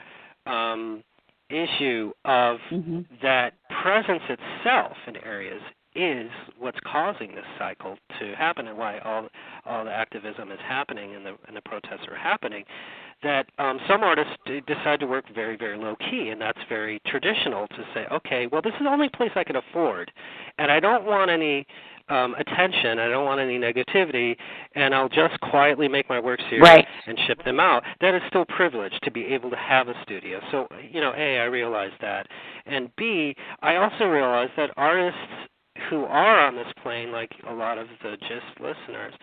[0.47, 1.03] Um,
[1.51, 3.01] issue of mm-hmm.
[3.23, 5.63] that presence itself in areas
[5.95, 9.27] is what's causing this cycle to happen and why all
[9.67, 12.65] all the activism is happening and the and the protests are happening
[13.23, 14.33] that um, some artists
[14.67, 18.63] decide to work very, very low key, and that's very traditional to say, okay, well,
[18.63, 20.13] this is the only place I can afford,
[20.59, 21.67] and I don't want any
[22.11, 24.37] um, attention, I don't want any negativity,
[24.75, 26.87] and I'll just quietly make my works here right.
[27.07, 27.83] and ship them out.
[28.01, 30.41] That is still privileged to be able to have a studio.
[30.51, 32.27] So, you know, A, I realize that,
[32.67, 35.19] and B, I also realize that artists
[35.91, 39.15] who are on this plane, like a lot of the GYST listeners,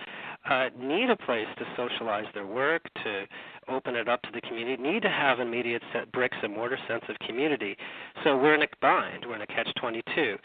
[0.49, 3.25] uh, need a place to socialize their work, to
[3.67, 7.03] open it up to the community, need to have immediate set bricks and mortar sense
[7.09, 7.75] of community.
[8.23, 10.37] So we're in a bind, we're in a catch 22.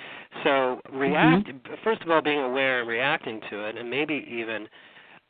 [0.44, 1.74] So react mm-hmm.
[1.84, 4.68] first of all, being aware and reacting to it, and maybe even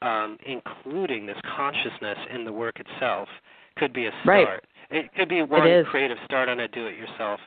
[0.02, 3.28] um, including this consciousness in the work itself
[3.76, 4.48] could be a start.
[4.48, 5.04] Right.
[5.04, 7.40] It could be one creative start on a do-it-yourself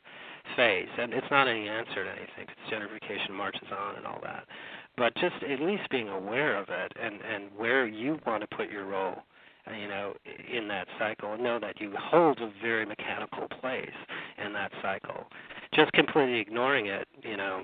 [0.56, 2.48] phase, and it's not any answer to anything.
[2.48, 4.46] It's gentrification marches on and all that
[4.98, 8.70] but just at least being aware of it and and where you want to put
[8.70, 9.24] your role
[9.80, 10.14] you know
[10.52, 13.90] in that cycle and know that you hold a very mechanical place
[14.44, 15.26] in that cycle.
[15.74, 17.64] Just completely ignoring it you know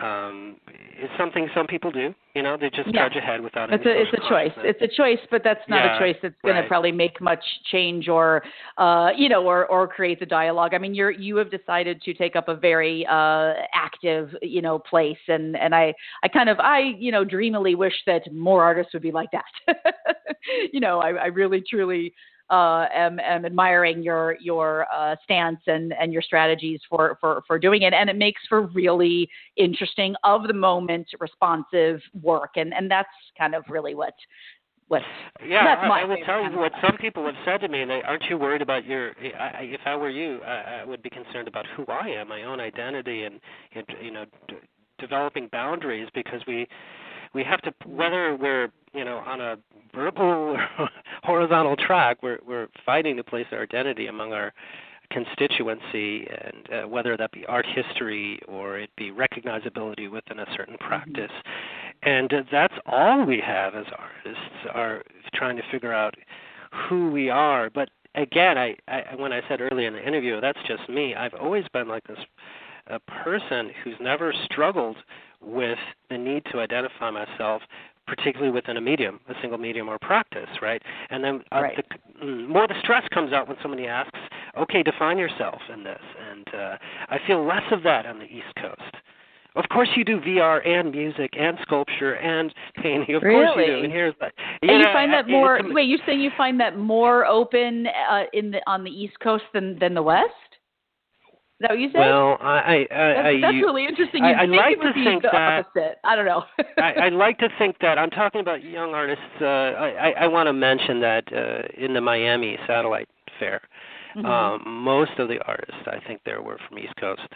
[0.00, 0.56] um
[1.00, 3.08] it's something some people do you know they just yeah.
[3.08, 5.84] trudge ahead without it's any a it's a choice it's a choice but that's not
[5.84, 6.62] yeah, a choice that's going right.
[6.62, 8.42] to probably make much change or
[8.76, 12.14] uh you know or or create the dialogue i mean you're you have decided to
[12.14, 16.60] take up a very uh active you know place and and i i kind of
[16.60, 19.76] i you know dreamily wish that more artists would be like that
[20.72, 22.12] you know i i really truly
[22.50, 27.58] uh, am, am admiring your your uh, stance and, and your strategies for, for, for
[27.58, 27.92] doing it.
[27.92, 32.52] And it makes for really interesting, of the moment, responsive work.
[32.56, 34.14] And, and that's kind of really what
[34.88, 35.02] what
[35.46, 37.82] yeah that's I, my I will tell you what some people have said to me
[37.82, 41.02] and they aren't you worried about your I, if i were you I, I would
[41.02, 43.38] be concerned about who i am my own identity and,
[43.74, 44.56] and you know d-
[44.98, 46.66] developing boundaries because we
[47.34, 49.56] we have to whether we're you know on a
[49.94, 50.56] verbal
[51.22, 54.52] horizontal track we're we're fighting to place our identity among our
[55.10, 60.74] constituency and uh, whether that be art history or it be recognizability within a certain
[60.74, 60.86] mm-hmm.
[60.86, 61.32] practice.
[62.02, 65.02] And uh, that's all we have as artists are
[65.34, 66.14] trying to figure out
[66.88, 67.70] who we are.
[67.70, 71.14] But again I, I when i said earlier in the interview that's just me.
[71.14, 72.18] I've always been like this
[72.86, 74.96] a person who's never struggled
[75.42, 77.62] with the need to identify myself
[78.08, 80.82] particularly within a medium, a single medium or practice, right?
[81.10, 81.76] And then uh, right.
[81.76, 84.18] the, mm, more the stress comes out when somebody asks,
[84.58, 86.76] "Okay, define yourself in this." And uh,
[87.08, 88.96] I feel less of that on the East Coast.
[89.56, 93.16] Of course, you do VR and music and sculpture and painting.
[93.16, 93.44] Of really?
[93.44, 93.84] course, you do.
[93.84, 94.32] And here's that.
[94.62, 95.60] You, and know, you find that more.
[95.64, 99.44] Wait, you're saying you find that more open uh, in the on the East Coast
[99.52, 100.32] than than the West?
[101.60, 101.98] Is that what you said?
[101.98, 104.22] Well, I, I, I that's, that's you, really interesting.
[104.22, 105.98] I, You'd I think like would to be think the that opposite.
[106.04, 106.44] I don't know.
[106.78, 109.24] I, I like to think that I'm talking about young artists.
[109.40, 113.08] Uh, I, I I want to mention that uh, in the Miami Satellite
[113.40, 113.60] Fair,
[114.16, 114.24] mm-hmm.
[114.24, 117.26] um, most of the artists I think there were from East Coast.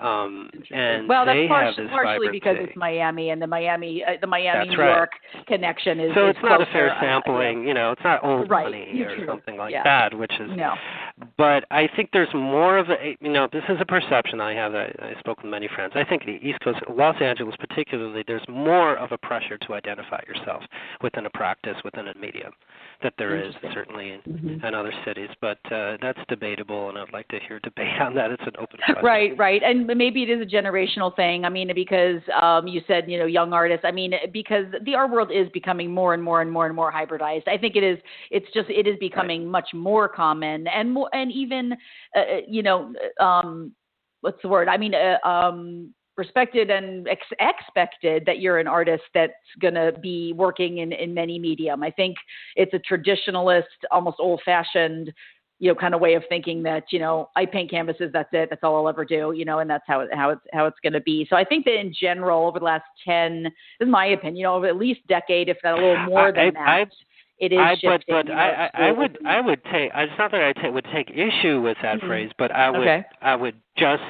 [0.00, 4.04] Um, and well, that's they par- have this partially because it's Miami and the Miami
[4.04, 4.96] uh, the Miami That's New right.
[4.96, 5.10] York
[5.48, 7.66] connection is so is it's not a closer, fair uh, sampling.
[7.66, 8.64] You know, it's not old Right.
[8.64, 9.26] money or True.
[9.26, 9.82] something like Yeah.
[9.82, 10.74] that, which is no.
[11.36, 14.74] But I think there's more of a you know this is a perception I have.
[14.74, 15.92] I, I spoke with many friends.
[15.96, 20.20] I think the East Coast, Los Angeles particularly, there's more of a pressure to identify
[20.26, 20.62] yourself
[21.02, 22.52] within a practice, within a medium,
[23.02, 24.64] that there is certainly in, Mhm.
[24.64, 25.30] in other cities.
[25.40, 28.30] But uh, that's debatable, and I'd like to hear debate on that.
[28.30, 29.04] It's an open question.
[29.04, 31.44] Right, right, and maybe it is a generational thing.
[31.44, 33.84] I mean, because um, you said you know young artists.
[33.84, 36.92] I mean, because the art world is becoming more and more and more and more
[36.92, 37.48] hybridized.
[37.48, 37.98] I think it is.
[38.30, 41.72] It's just it is becoming much more common and more and even
[42.16, 43.72] uh, you know um,
[44.20, 44.68] what's the word?
[44.68, 49.92] I mean, uh, um, respected and ex- expected that you're an artist that's going to
[50.00, 51.82] be working in in many medium.
[51.82, 52.16] I think
[52.56, 55.12] it's a traditionalist, almost old fashioned
[55.60, 58.48] you know kind of way of thinking that you know I paint canvases that's it
[58.50, 60.78] that's all I'll ever do you know and that's how it, how it's how it's
[60.82, 63.52] going to be so I think that in general over the last 10 this
[63.86, 66.48] is my opinion you know over at least decade if not a little more than
[66.48, 66.86] I, that I,
[67.38, 69.18] it is I, shifting, but but I, I I would.
[69.24, 72.06] I would take it's not that I would take issue with that Mhm.
[72.06, 73.04] phrase, but I would Okay.
[73.22, 74.02] I would just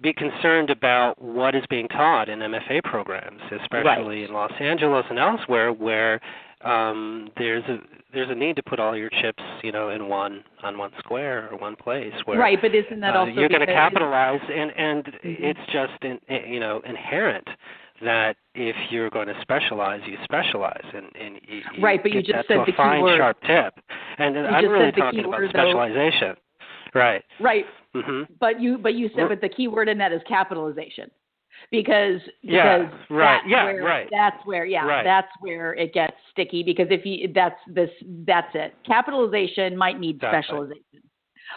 [0.00, 5.18] be concerned about what is being taught in MFA programs, especially in Los Angeles and
[5.18, 6.20] elsewhere, where
[6.62, 7.78] um, there's a
[8.12, 11.48] there's a need to put all your chips, you know, in one on one square
[11.50, 12.12] or one place.
[12.24, 15.18] Where right but isn't that uh, also you're going to capitalize, and and Mhm.
[15.22, 17.48] it's just in, you know inherent
[18.02, 22.22] that if you're going to specialize, you specialize, and and you, you Right, but you
[22.22, 23.18] just said the key fine, word.
[23.18, 23.74] sharp tip.
[24.18, 25.70] And You I'm really talking key about word, though.
[25.70, 26.36] specialization.
[26.94, 27.22] right.
[27.40, 27.64] Right.
[27.94, 28.32] Mm-hmm.
[28.38, 31.10] But you but you said but the key word in that is capitalization.
[31.70, 33.40] Because Yeah, because right.
[33.42, 34.08] that's Yeah, where, right.
[34.10, 35.04] That's where yeah, Right.
[35.04, 37.90] that's where it gets sticky because if you that's this
[38.26, 38.74] that's it.
[38.86, 40.84] Capitalization might need specialization.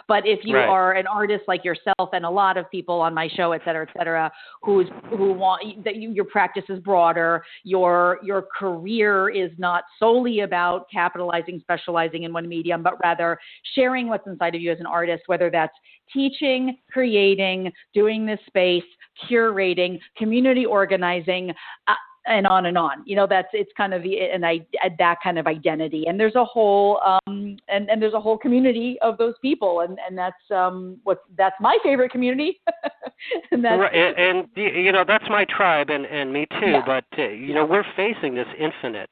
[0.08, 0.68] But if you Right.
[0.68, 3.86] are an artist like yourself and a lot of people on my show, et cetera,
[3.88, 4.32] et cetera,
[4.62, 10.40] who's who want that you, your practice is broader, your your career is not solely
[10.40, 13.38] about capitalizing, specializing in one medium, but rather
[13.74, 15.76] sharing what's inside of you as an artist, whether that's
[16.12, 18.84] teaching, creating, doing this space,
[19.28, 21.50] curating, community organizing.
[21.88, 21.94] Uh,
[22.26, 23.02] and on and on.
[23.04, 24.60] You know, that's it's kind of the and I
[24.98, 26.06] that kind of identity.
[26.06, 29.98] And there's a whole um and and there's a whole community of those people, and
[30.06, 32.60] and that's um what that's my favorite community.
[33.50, 36.70] and that's Right, and, and you know that's my tribe, and and me too.
[36.70, 36.82] Yeah.
[36.86, 39.10] But uh, you know we're facing this infinite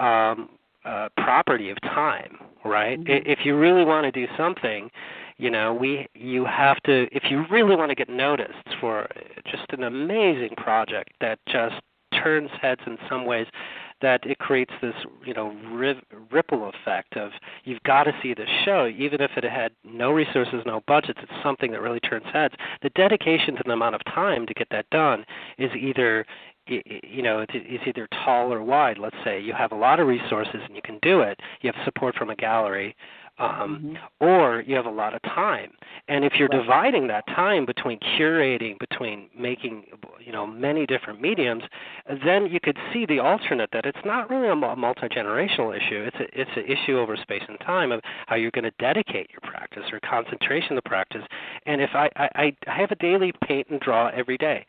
[0.00, 0.50] um,
[0.84, 3.00] uh, property of time, right?
[3.00, 3.22] Mhm.
[3.26, 4.90] If you really want to do something,
[5.38, 7.08] you know we you have to.
[7.12, 9.08] If you really want to get noticed for
[9.50, 11.80] just an amazing project that just
[12.22, 13.46] turns heads in some ways
[14.02, 14.94] that it creates this
[15.24, 17.30] you know ri- ripple effect of
[17.64, 21.32] you've got to see this show even if it had no resources no budgets it's
[21.42, 22.54] something that really turns heads.
[22.82, 25.24] The dedication to the amount of time to get that done
[25.58, 26.26] is either
[26.68, 28.98] you know it's either tall or wide.
[28.98, 31.38] Let's say you have a lot of resources and you can do it.
[31.60, 32.96] You have support from a gallery
[33.38, 33.98] um, Mhm.
[34.20, 35.72] or you have a lot of time.
[36.08, 36.60] And if you're Right.
[36.60, 39.84] dividing that time between curating, between making,
[40.20, 41.64] you know, many different mediums,
[42.24, 46.02] then you could see the alternate that it's not really a multi generational issue.
[46.06, 49.30] It's a it's an issue over space and time of how you're going to dedicate
[49.32, 51.24] your practice or concentration of the practice.
[51.66, 54.64] And if I I, I have a daily paint and draw every day,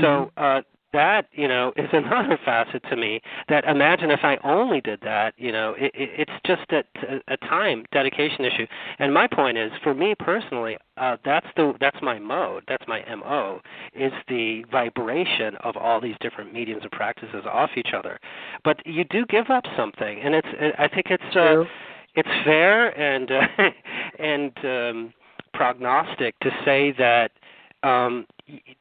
[0.00, 0.30] so.
[0.36, 0.62] uh
[0.94, 5.34] that you know is another facet to me that imagine if i only did that
[5.36, 6.82] you know it, it, it's just a,
[7.28, 8.66] a time dedication issue.
[8.98, 13.04] And my point is for me personally uh that's the that's my mode that's my
[13.14, 13.60] mo
[13.94, 18.18] is the vibration of all these different mediums and practices off each other.
[18.64, 21.64] But you do give up something and it's i think it's uh
[22.14, 23.46] it's fair and uh,
[24.18, 25.14] and um
[25.52, 27.30] prognostic to say that
[27.84, 28.26] um,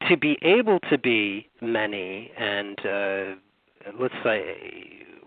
[0.08, 3.24] to be able to be many and uh,
[4.00, 4.56] let's say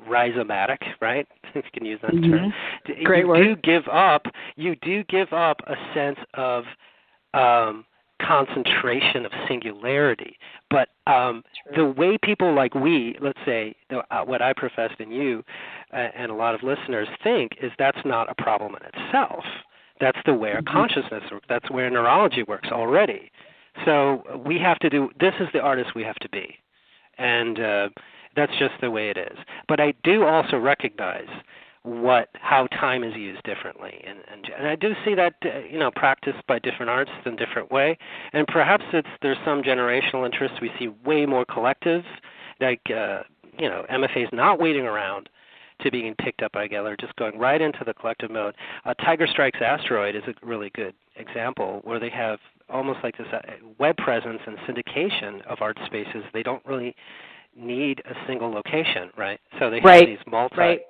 [0.09, 1.27] rhizomatic, right?
[1.55, 2.23] you can use that term.
[2.23, 2.53] Mhm.
[2.87, 3.43] D- Great you word.
[3.45, 4.27] do give up.
[4.57, 6.65] You do give up a sense of
[7.35, 7.85] um,
[8.23, 10.37] concentration of singularity.
[10.71, 11.43] But um,
[11.77, 15.45] the way people like we, let's say, uh, what I professed in you,
[15.93, 19.45] uh, and a lot of listeners think is that's not a problem in itself.
[20.01, 20.73] That's the way our Mhm.
[20.73, 21.47] consciousness works.
[21.49, 23.31] That's where neurology works already.
[23.85, 25.11] So we have to do.
[25.21, 26.57] This is the artist we have to be,
[27.19, 27.89] and uh,
[28.35, 29.39] that's just the way it is.
[29.69, 31.29] But I do also recognize
[31.83, 35.79] what how time is used differently, and and, and I do see that uh, you
[35.79, 37.97] know practiced by different artists in different way,
[38.33, 40.55] and perhaps it's there's some generational interest.
[40.61, 42.03] We see way more collective,
[42.61, 43.23] like uh,
[43.59, 45.29] you know MFA is not waiting around
[45.81, 48.55] to being picked up by a gallery, just going right into the collective mode.
[48.85, 53.27] Uh, Tiger Strikes Asteroid is a really good example where they have almost like this
[53.33, 53.39] uh,
[53.79, 56.25] web presence and syndication of art spaces.
[56.33, 56.95] They don't really
[57.59, 59.41] need a single location, right?
[59.59, 60.57] So they have Right, these multi.
[60.59, 60.81] right.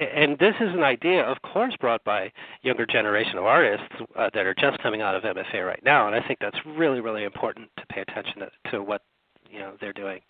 [0.00, 4.44] And this is an idea, of course, brought by younger generation of artists uh, that
[4.46, 7.68] are just coming out of MFA right now, and I think that's really, really important
[7.78, 9.02] to pay attention to, to what
[9.50, 10.20] you know they're doing.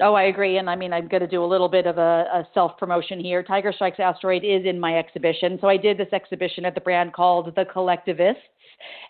[0.00, 0.56] Oh, I agree.
[0.58, 3.20] And I mean, I'm going to do a little bit of a, a self promotion
[3.20, 3.42] here.
[3.42, 5.58] Tiger Strikes Asteroid is in my exhibition.
[5.60, 8.40] So I did this exhibition at the brand called The Collectivists.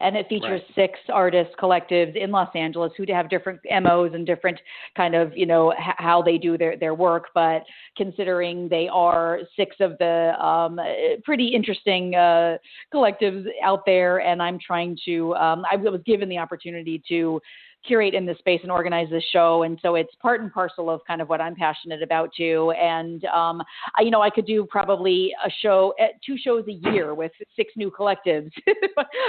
[0.01, 0.75] And it features Right.
[0.75, 4.61] six artist collectives in Los Angeles who have different MOs and different
[4.97, 7.29] kind of, you know, h- how they do their, their work.
[7.33, 7.63] But
[7.97, 10.79] considering they are six of the um,
[11.25, 12.59] pretty interesting uh,
[12.93, 17.41] collectives out there, and I'm trying to, um, I was given the opportunity to
[17.87, 19.63] curate in this space and organize this show.
[19.65, 22.73] And so it's part and parcel of kind of what i'm passionate about too.
[22.81, 23.63] And um
[23.99, 27.33] I, you know i could do probably a show at two shows a year with
[27.57, 28.51] six new collectives.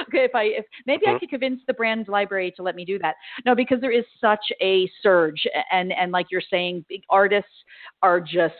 [0.07, 1.19] Okay if i if maybe i Mhm.
[1.19, 3.15] could convince the Brand Library to let me do that.
[3.45, 7.51] No because there is such a surge and and like you're saying big artists
[8.01, 8.55] are just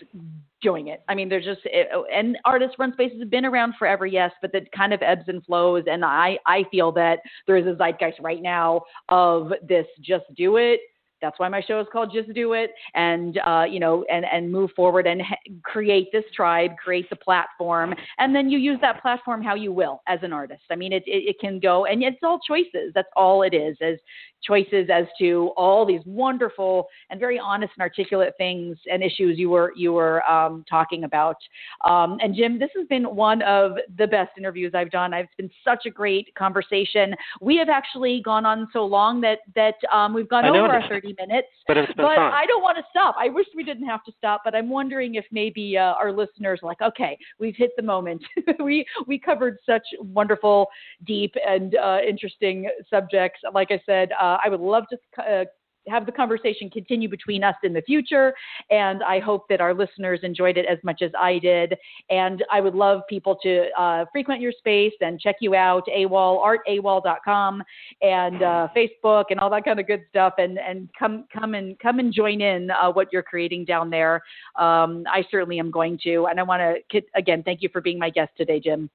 [0.63, 1.01] doing it.
[1.07, 4.51] I mean, they're just it, and artist run spaces have been around forever, yes, but
[4.53, 5.83] that kind of ebbs and flows.
[5.85, 10.57] And I I feel that there is a zeitgeist right now of this just do
[10.57, 10.79] it
[11.23, 14.51] That's why my show is called Just Do It, and uh, you know, and and
[14.51, 19.01] move forward and ha- create this tribe, create the platform, and then you use that
[19.01, 20.63] platform how you will as an artist.
[20.69, 22.91] I mean, it it, it can go, and it's all choices.
[22.93, 23.95] That's all it is, as
[24.43, 29.49] choices as to all these wonderful and very honest and articulate things and issues you
[29.49, 31.37] were you were um, talking about.
[31.85, 35.13] Um, and Jim, this has been one of the best interviews I've done.
[35.13, 37.15] It's been such a great conversation.
[37.41, 41.12] We have actually gone on so long that that um, we've gone over our 30
[41.17, 41.47] minutes.
[41.67, 42.33] But it's been but fun.
[42.33, 43.15] I don't want to stop.
[43.19, 46.59] I wish we didn't have to stop, but I'm wondering if maybe uh, our listeners
[46.63, 48.23] are like, okay, we've hit the moment.
[48.63, 50.67] we we covered such wonderful,
[51.05, 53.39] deep, and uh, interesting subjects.
[53.53, 55.45] Like I said, uh, I would love to uh,
[55.87, 58.33] have the conversation continue between us in the future.
[58.69, 61.75] And I hope that our listeners enjoyed it as much as I did.
[62.09, 66.43] And I would love people to uh, frequent your space and check you out, AWOL,
[66.43, 67.63] artawol.com
[68.01, 70.33] and uh, Facebook and all that kind of good stuff.
[70.37, 74.15] And, and come, come and come and join in uh, what you're creating down there.
[74.57, 76.27] Um, I certainly am going to.
[76.27, 76.61] And I want
[76.91, 78.89] to, again, thank you for being my guest today, Jim.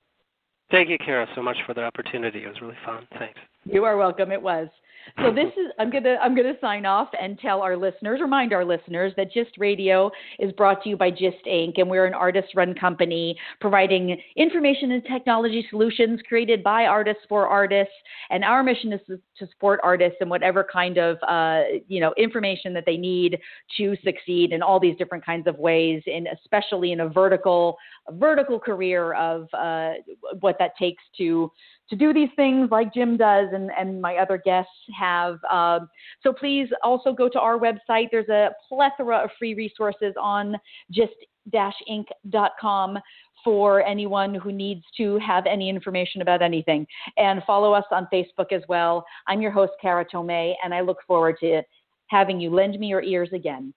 [0.71, 2.45] Thank you, Kara, so much for the opportunity.
[2.45, 3.07] It was really fun.
[3.19, 3.39] Thanks.
[3.65, 4.33] You are welcome.
[4.33, 4.69] It was.
[5.17, 8.65] So this is I'm gonna I'm gonna sign off and tell our listeners, remind our
[8.65, 11.79] listeners that GYST Radio is brought to you by GYST Ink.
[11.79, 17.95] and we're an artist-run company providing information and technology solutions created by artists for artists.
[18.31, 22.73] And our mission is to support artists in whatever kind of uh, you know information
[22.75, 23.39] that they need
[23.77, 27.77] to succeed in all these different kinds of ways, and especially in a vertical
[28.09, 29.93] a vertical career of uh,
[30.41, 31.51] what that takes to
[31.91, 35.39] to do these things like Jim does and, and my other guests have.
[35.51, 35.89] Um,
[36.23, 38.09] so please also go to our website.
[38.11, 40.57] There's a plethora of free resources on
[40.93, 42.99] gyst-ink.com
[43.45, 46.85] for anyone who needs to have any information about anything.
[47.17, 49.05] And follow us on Facebook as well.
[49.27, 51.63] I'm your host, Kara Tomei, and I look forward to
[52.09, 53.73] having you lend me your ears again.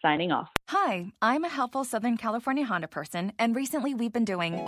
[0.00, 0.48] Signing off.
[0.68, 4.64] Hi, I'm a helpful Southern California Honda person, and recently we've been doing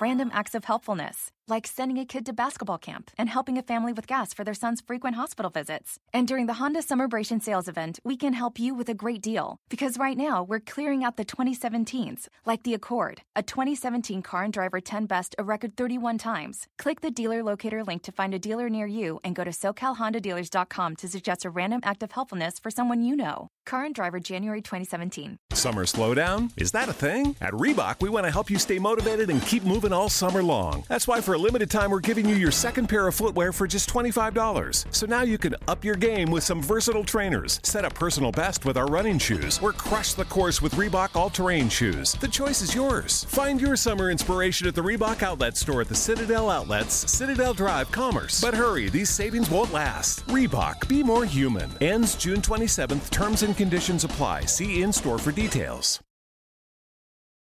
[0.00, 3.92] random acts of helpfulness like sending a kid to basketball camp and helping a family
[3.92, 5.98] with gas for their son's frequent hospital visits.
[6.12, 9.58] And during the Honda Summerbration sales event, we can help you with a great deal.
[9.68, 14.52] Because right now, we're clearing out the 2017s, like the Accord, a 2017 car and
[14.52, 16.66] driver 10 best a record 31 times.
[16.78, 20.96] Click the dealer locator link to find a dealer near you and go to SoCalHondaDealers.com
[20.96, 23.48] to suggest a random act of helpfulness for someone you know.
[23.66, 25.38] Car and driver January 2017.
[25.52, 26.50] Summer slowdown?
[26.56, 27.36] Is that a thing?
[27.40, 30.84] At Reebok, we want to help you stay motivated and keep moving all summer long.
[30.88, 33.66] That's why for a limited time, we're giving you your second pair of footwear for
[33.66, 34.86] just $25.
[34.90, 38.64] So now you can up your game with some versatile trainers, set a personal best
[38.64, 42.12] with our running shoes, or crush the course with Reebok all terrain shoes.
[42.14, 43.24] The choice is yours.
[43.24, 47.92] Find your summer inspiration at the Reebok Outlet Store at the Citadel Outlets, Citadel Drive,
[47.92, 48.40] Commerce.
[48.40, 50.26] But hurry, these savings won't last.
[50.26, 51.70] Reebok, be more human.
[51.80, 53.10] Ends June 27th.
[53.10, 54.42] Terms and conditions apply.
[54.42, 56.00] See in store for details.